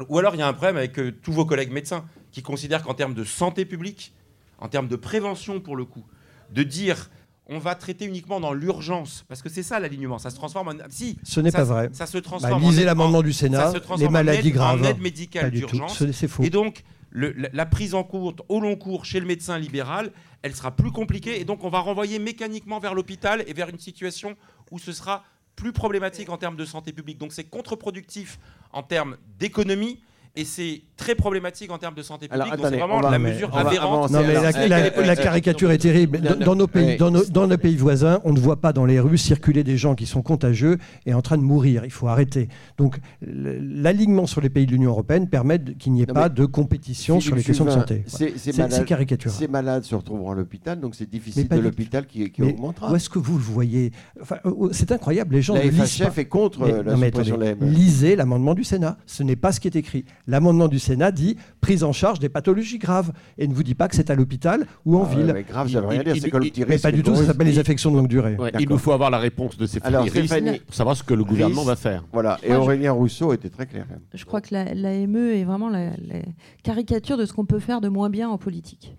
[0.07, 2.83] ou alors il y a un problème avec euh, tous vos collègues médecins qui considèrent
[2.83, 4.13] qu'en termes de santé publique,
[4.59, 6.05] en termes de prévention pour le coup,
[6.51, 7.09] de dire
[7.47, 10.73] on va traiter uniquement dans l'urgence, parce que c'est ça l'alignement, ça se transforme en...
[10.89, 11.89] Si, Ce n'est pas vrai.
[11.93, 14.47] Ça se Bah, transforme en lisez l'amendement en- du ça Sénat, les transforme en maladies
[14.49, 14.81] aide- graves.
[14.81, 16.03] En aide médicale d'urgence.
[16.11, 16.43] C'est faux.
[16.43, 20.11] Et donc, le- la, la prise en cours au long cours chez le médecin libéral,
[20.41, 21.39] elle sera plus compliquée.
[21.39, 24.35] Et donc, on va renvoyer mécaniquement vers l'hôpital et vers une situation
[24.71, 25.23] où ce sera
[25.55, 27.17] plus problématique en termes de santé publique.
[27.19, 28.39] Donc, c'est contre-productif
[28.73, 30.01] en termes d'économie.
[30.37, 32.43] Et c'est très problématique en termes de santé publique.
[32.45, 34.11] Alors, donc c'est vraiment la mesure aberrante.
[34.11, 34.13] avancer.
[34.13, 36.19] Non, mais la, caricature est terrible.
[36.19, 38.99] Dans, nos pays, dans, nos, dans nos pays voisins, on ne voit pas dans les
[38.99, 41.85] rues circuler des gens qui sont contagieux et en train de mourir.
[41.85, 42.49] Il faut arrêter.
[42.77, 46.45] Donc, l'alignement sur les pays de l'Union européenne permet qu'il n'y ait Non, pas de
[46.45, 48.03] compétition sur les questions de santé.
[48.07, 48.31] Voilà.
[48.33, 49.37] Ces, ces C'est malades, c'est caricatural.
[49.37, 52.41] ces malades se retrouveront à l'hôpital, donc c'est Mais difficile pas de l'hôpital qui, qui
[52.41, 52.91] Mais augmentera.
[52.91, 55.35] Où est-ce que vous le voyez Enfin, euh, C'est incroyable.
[55.35, 56.11] Les gens La ne lisent pas.
[56.15, 58.97] Est contre Mais- euh, la non, mais suppression attendez, de la lisez l'amendement du Sénat.
[59.05, 60.05] Ce n'est pas ce qui est écrit.
[60.27, 63.87] L'amendement du Sénat dit prise en charge des pathologies graves et ne vous dit pas
[63.87, 65.31] que c'est à l'hôpital ou en Ah ville.
[65.33, 67.15] mais grave, ça veut Il- rien dire, il- c'est le petit risque pas du tout,
[67.15, 68.35] ça s'appelle les affections de longue durée.
[68.37, 71.13] Ouais, il nous faut avoir la réponse de ces Alors, Stéphanie- pour savoir ce que
[71.13, 71.67] le gouvernement Risque.
[71.67, 72.03] va faire.
[72.11, 73.85] Voilà, et Moi, je- Aurélien Rousseau était très clair.
[74.13, 76.21] Je crois que la, la ME est vraiment la, la
[76.63, 78.95] caricature de ce qu'on peut faire de moins bien en politique.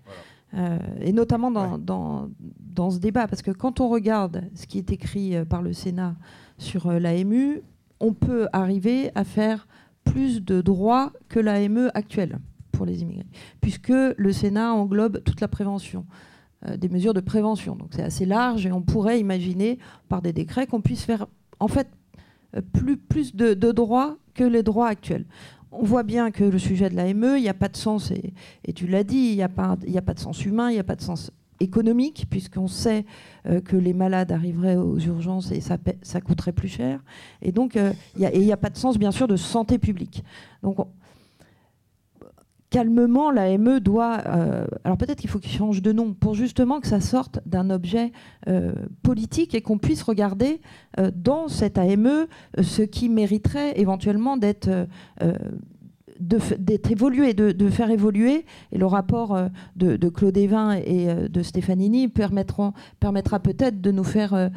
[0.53, 2.29] Euh, et notamment dans, dans,
[2.73, 5.73] dans ce débat, parce que quand on regarde ce qui est écrit euh, par le
[5.73, 6.15] Sénat
[6.57, 7.61] sur euh, l'AMU,
[7.99, 9.67] on peut arriver à faire
[10.11, 12.39] plus de droits que l'AME actuelle
[12.71, 13.25] pour les immigrés,
[13.61, 16.05] puisque le Sénat englobe toute la prévention,
[16.67, 17.75] euh, des mesures de prévention.
[17.75, 19.79] Donc c'est assez large et on pourrait imaginer
[20.09, 21.27] par des décrets qu'on puisse faire
[21.59, 21.87] en fait
[22.55, 22.61] euh,
[23.09, 25.25] plus, de, droits que les droits actuels.
[25.71, 28.73] On voit bien que le sujet de l'AME, il n'y a pas de sens, et,
[28.73, 31.01] tu l'as dit, il n'y a pas de sens humain, il n'y a pas de
[31.01, 33.05] sens économique, puisqu'on sait
[33.47, 37.03] euh, que les malades arriveraient aux urgences et ça, ça coûterait plus cher.
[37.41, 40.23] Et donc, euh, il n'y a pas de sens, bien sûr, de santé publique.
[40.63, 40.87] Donc, on-
[42.69, 44.23] calmement, l'AME doit...
[44.27, 47.69] euh, alors peut-être qu'il faut qu'il change de nom, pour justement que ça sorte d'un
[47.69, 48.11] objet
[49.03, 50.59] politique et qu'on puisse regarder
[51.15, 52.27] dans cette AME
[52.61, 54.69] ce qui mériterait éventuellement d'être
[56.19, 58.45] d'être évolué, de, de faire évoluer.
[58.71, 63.81] Et le rapport euh, de, de Claude Evin et euh, de Stefanini permettront, permettra peut-être
[63.81, 64.49] de nous faire euh,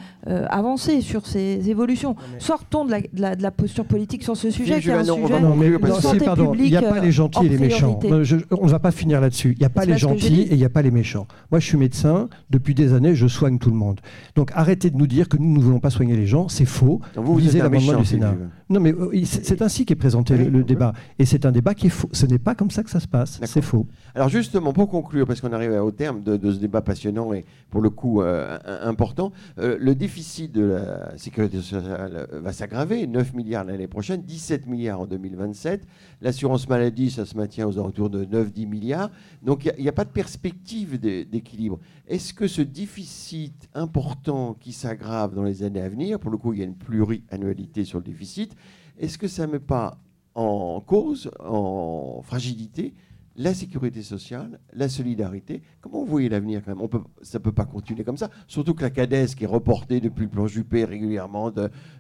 [0.49, 2.17] avancer sur ces évolutions.
[2.39, 4.93] Sortons de la, de la- de la posture politique sur ce sujet, Philippe qui est
[4.93, 5.41] un Juvin, non, on va sujet...
[5.41, 7.47] Non, mais conclure, parce non, que- si, santé pardon, il n'y a pas les gentils
[7.47, 7.99] et les méchants.
[8.23, 9.53] je- on ne va pas finir là-dessus.
[9.57, 11.27] Il n'y a pas les gentils et il n'y a pas les méchants.
[11.51, 12.29] Moi, je suis médecin.
[12.51, 14.01] Depuis des années, je soigne tout le monde.
[14.35, 16.49] Donc arrêtez de nous dire que nous ne voulons pas soigner les gens.
[16.49, 17.01] C'est faux.
[17.17, 18.35] Vous, vous Lisez l'amendement du Sénat.
[18.71, 20.93] Non, mais euh, c'est ainsi qu'est présenté Oui, le, débat.
[21.19, 22.09] Et c'est un débat qui est faux.
[22.13, 23.41] Ce n'est pas comme ça que ça se passe.
[23.45, 23.87] C'est faux.
[24.15, 27.45] Alors justement, pour conclure, parce qu'on arrive au terme de, de ce débat passionnant et
[27.71, 33.35] pour le coup euh, important, euh, le déficit de la sécurité sociale va s'aggraver, 9
[33.35, 35.85] milliards l'année prochaine, 17 milliards en 2027.
[36.23, 39.11] L'assurance maladie, ça se maintient aux alentours de 9-10 milliards.
[39.43, 41.81] Donc il n'y a, pas de perspective d'é- d'équilibre.
[42.11, 46.53] Est-ce que ce déficit important qui s'aggrave dans les années à venir, pour le coup
[46.53, 48.57] il y a une pluriannualité sur le déficit,
[48.99, 49.97] est-ce que ça ne met pas
[50.35, 52.95] en cause, en fragilité,
[53.37, 55.63] la sécurité sociale, la solidarité?
[55.81, 56.83] Comment vous voyez l'avenir quand même?
[56.83, 56.91] On
[57.23, 58.29] Ça ne peut pas continuer comme ça.
[58.49, 61.53] Surtout que la CADES, qui est reportée depuis le plan Juppé régulièrement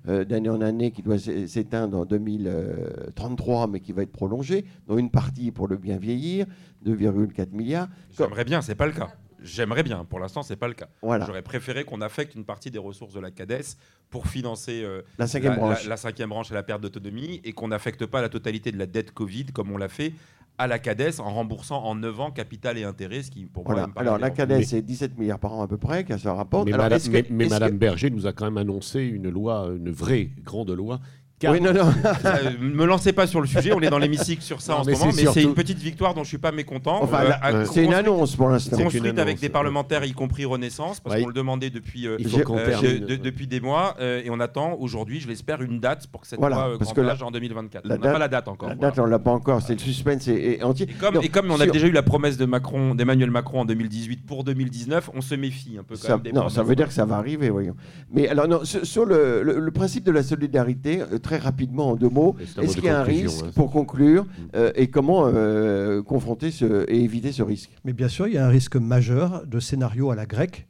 [0.09, 4.65] euh, d'année en année, qui doit s'é- s'éteindre en 2033, mais qui va être prolongée,
[4.89, 6.47] dont une partie pour le bien vieillir,
[6.85, 7.89] 2,4 milliards.
[8.19, 9.11] J'aimerais bien, c'est pas le cas.
[9.43, 10.05] J'aimerais bien.
[10.05, 10.89] Pour l'instant, c'est pas le cas.
[11.03, 11.27] Voilà.
[11.27, 13.77] J'aurais préféré qu'on affecte une partie des ressources de la CADES
[14.11, 15.83] pour financer euh, La cinquième la, branche.
[15.85, 18.79] la- la cinquième branche et la perte d'autonomie et qu'on n'affecte pas la totalité de
[18.79, 20.13] la dette Covid comme on l'a fait
[20.59, 23.83] à la CADES en remboursant en 9 ans capital et intérêt, ce qui pour Voilà.
[23.83, 24.29] moi me paraît Alors, la.
[24.29, 26.67] CADES, c'est 17 milliards par an à peu près, qu'elle se rapporte.
[26.67, 29.01] Mais, Alors, Madame, est-ce que- mais- mais que- Madame Berger nous a quand même annoncé
[29.01, 31.01] une loi, une vraie grande loi.
[31.41, 31.93] Car- Oui, non, non.
[32.61, 34.91] Me lancez pas sur le sujet, on est dans l'hémicycle sur ça Non, en ce
[34.91, 37.01] moment, mais c'est une petite victoire dont je suis pas mécontent.
[37.03, 38.77] Enfin, Euh, c'est une annonce pour l'instant.
[38.77, 41.23] Construite avec annonce, des parlementaires, y compris Renaissance, parce Ouais.
[41.23, 45.27] qu'on le demandait depuis, euh, euh, de- depuis des mois, et on attend aujourd'hui, je
[45.29, 47.87] l'espère, une date pour que cette Voilà, loi parce grand que la- âge en 2024.
[47.87, 48.69] la on n'a pas la date encore.
[48.69, 48.91] La voilà.
[48.91, 49.63] date, on l'a pas encore.
[49.63, 50.29] C'est le suspense
[50.63, 50.89] entier.
[50.91, 53.31] Et comme, Donc, et comme on a sur- déjà eu la promesse de Macron, d'Emmanuel
[53.31, 56.77] Macron en 2018 pour 2019, on se méfie un peu quand même non, ça veut
[56.77, 57.75] dire que ça va arriver, voyons.
[58.13, 61.01] Mais alors, sur, le, principe de la solidarité,
[61.31, 63.53] très rapidement, en deux mots, est-ce qu'il y a un risque, hein.
[63.55, 64.27] pour conclure,
[64.57, 67.71] euh, et comment euh, confronter ce, et éviter ce risque?
[67.85, 70.67] Mais bien sûr, il y a un risque majeur de scénario à la grecque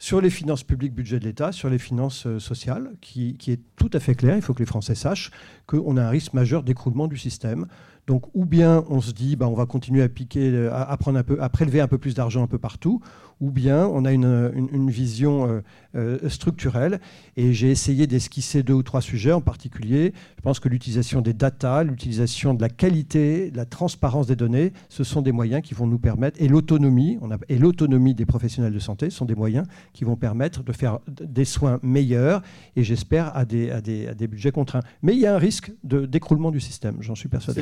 [0.00, 3.60] sur les finances publiques, budget de l'État, sur les finances euh, sociales, qui, qui est
[3.76, 4.34] tout à fait clair.
[4.34, 5.30] Il faut que les Français sachent
[5.66, 7.66] qu'on a un risque majeur d'écroulement du système.
[8.08, 11.22] Donc, ou bien on se dit, bah, on va continuer à piquer, à prendre un
[11.22, 13.00] peu, à prélever un peu plus d'argent un peu partout,
[13.40, 15.60] ou bien on a une, une- une vision euh,
[15.96, 17.00] euh, structurelle.
[17.36, 20.12] Et j'ai essayé d'esquisser deux ou trois sujets en particulier.
[20.36, 24.72] Je pense que l'utilisation des data, l'utilisation de la qualité, de la transparence des données,
[24.88, 28.26] ce sont des moyens qui vont nous permettre, et l'autonomie, on a- et l'autonomie des
[28.26, 32.42] professionnels de santé sont des moyens qui vont permettre de faire des soins meilleurs,
[32.76, 34.82] et j'espère à des, à des, à des budgets contraints.
[35.02, 37.60] Mais il y a un risque de- d'écroulement du système, j'en suis persuadé.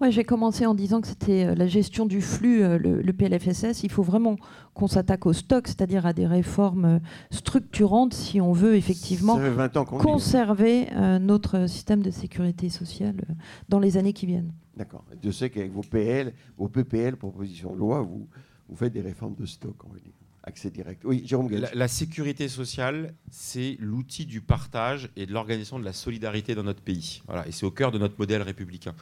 [0.00, 3.82] Ouais, j'ai commencé en disant que c'était euh, la gestion du flux, le, le PLFSS.
[3.82, 4.36] Il faut vraiment
[4.74, 6.98] qu'on s'attaque au stock, c'est-à-dire à des réformes euh,
[7.30, 10.06] structurantes si on veut effectivement Ça fait 20 ans qu'on le dit.
[10.10, 13.32] conserver euh, notre système de sécurité sociale euh,
[13.68, 14.52] dans les années qui viennent.
[14.76, 15.04] D'accord.
[15.22, 18.28] Je sais qu'avec vos PL, vos PPL, propositions de loi, vous,
[18.68, 20.12] vous faites des réformes de stock, on va dire.
[20.42, 21.02] Accès direct.
[21.04, 21.50] Oui, Jérôme.
[21.50, 26.62] La, la sécurité sociale, c'est l'outil du partage et de l'organisation de la solidarité dans
[26.62, 27.20] notre pays.
[27.26, 28.94] Voilà, et c'est au cœur de notre modèle républicain.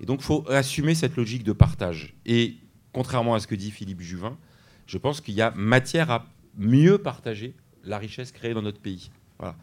[0.00, 2.14] Et donc, il faut assumer cette logique de partage.
[2.26, 2.58] Et
[2.92, 4.38] contrairement à ce que dit Philippe Juvin,
[4.86, 6.26] je pense qu'il y a matière à
[6.58, 7.54] mieux partager
[7.84, 9.10] la richesse créée dans notre pays.
[9.38, 9.56] Voilà.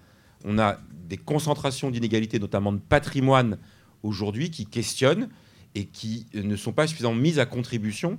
[0.44, 3.58] On a des concentrations d'inégalités, notamment de patrimoine
[4.04, 5.30] aujourd'hui, qui questionnent
[5.76, 8.18] et qui ne sont pas suffisamment mises à contribution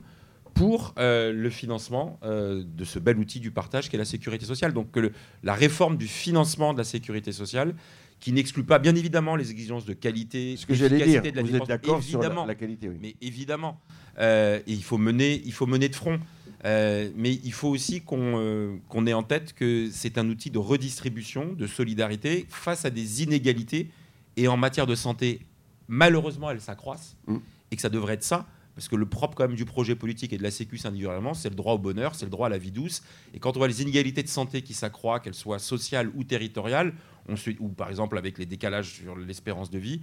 [0.55, 4.73] pour euh, le financement euh, de ce bel outil du partage qu'est la sécurité sociale.
[4.73, 7.75] Donc que le- la réforme du financement de la sécurité sociale,
[8.21, 11.37] qui n'exclut pas bien évidemment les exigences de qualité, Ce que j'allais dire, d'efficacité de
[11.37, 12.99] la vous êtes dépense, d'accord sur la, qualité, oui.
[13.01, 13.81] mais évidemment,
[14.19, 16.21] euh, et il faut mener, il faut mener de front.
[16.65, 20.51] Euh, mais il faut aussi qu'on euh, qu'on ait en tête que c'est un outil
[20.51, 23.91] de redistribution, de solidarité face à des inégalités.
[24.37, 25.41] Et en matière de santé,
[25.89, 27.17] malheureusement, elles s'accroissent.
[27.27, 27.39] Mm.
[27.71, 28.47] Et que ça devrait être ça.
[28.75, 31.51] Parce que le propre quand même du projet politique et de la Sécu individuellement, c'est
[31.51, 33.03] le droit au bonheur, c'est le droit à la vie douce.
[33.35, 36.95] Et quand on voit les inégalités de santé qui s'accroissent, qu'elles soient sociales ou territoriales,
[37.29, 40.01] on se- ou par exemple avec les décalages sur l'espérance de vie,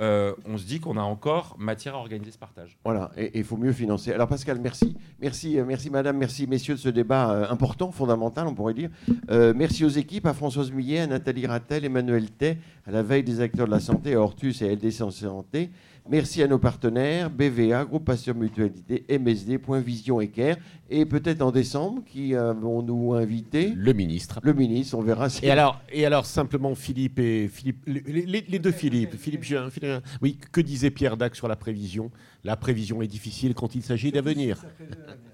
[0.00, 2.78] euh, on se dit qu'on a encore matière à organiser ce partage.
[2.84, 4.12] Voilà, et il faut mieux financer.
[4.12, 4.96] Alors Pascal, merci.
[5.20, 8.90] Merci, euh, merci madame, merci messieurs de ce débat euh, important, fondamental, on pourrait dire.
[9.28, 13.40] Merci aux équipes, à Françoise Millet, à Nathalie Rattel, Emmanuel Tay, à la veille des
[13.40, 15.70] acteurs de la santé, à Hortus et LDC en Santé.
[16.10, 20.56] Merci à nos partenaires, BVA, Groupe Pasteur Mutualité, MSD, Point Vision et Care.
[20.90, 23.72] Et peut-être en décembre, qui avons-nous invité?
[23.76, 24.40] Le ministre.
[24.42, 25.44] Le ministre, on verra si...
[25.46, 29.70] Et alors, et alors simplement Philippe et Philippe, les, les- les deux Philippe, Philippe Juin,
[29.70, 32.10] Philippe- oui, que disait Pierre Dac sur la prévision?
[32.42, 34.64] La prévision est difficile quand il s'agit d'avenir.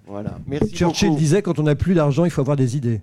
[0.07, 1.20] Voilà, merci Churchill beaucoup.
[1.20, 3.01] disait quand on n'a plus d'argent, il faut avoir des idées.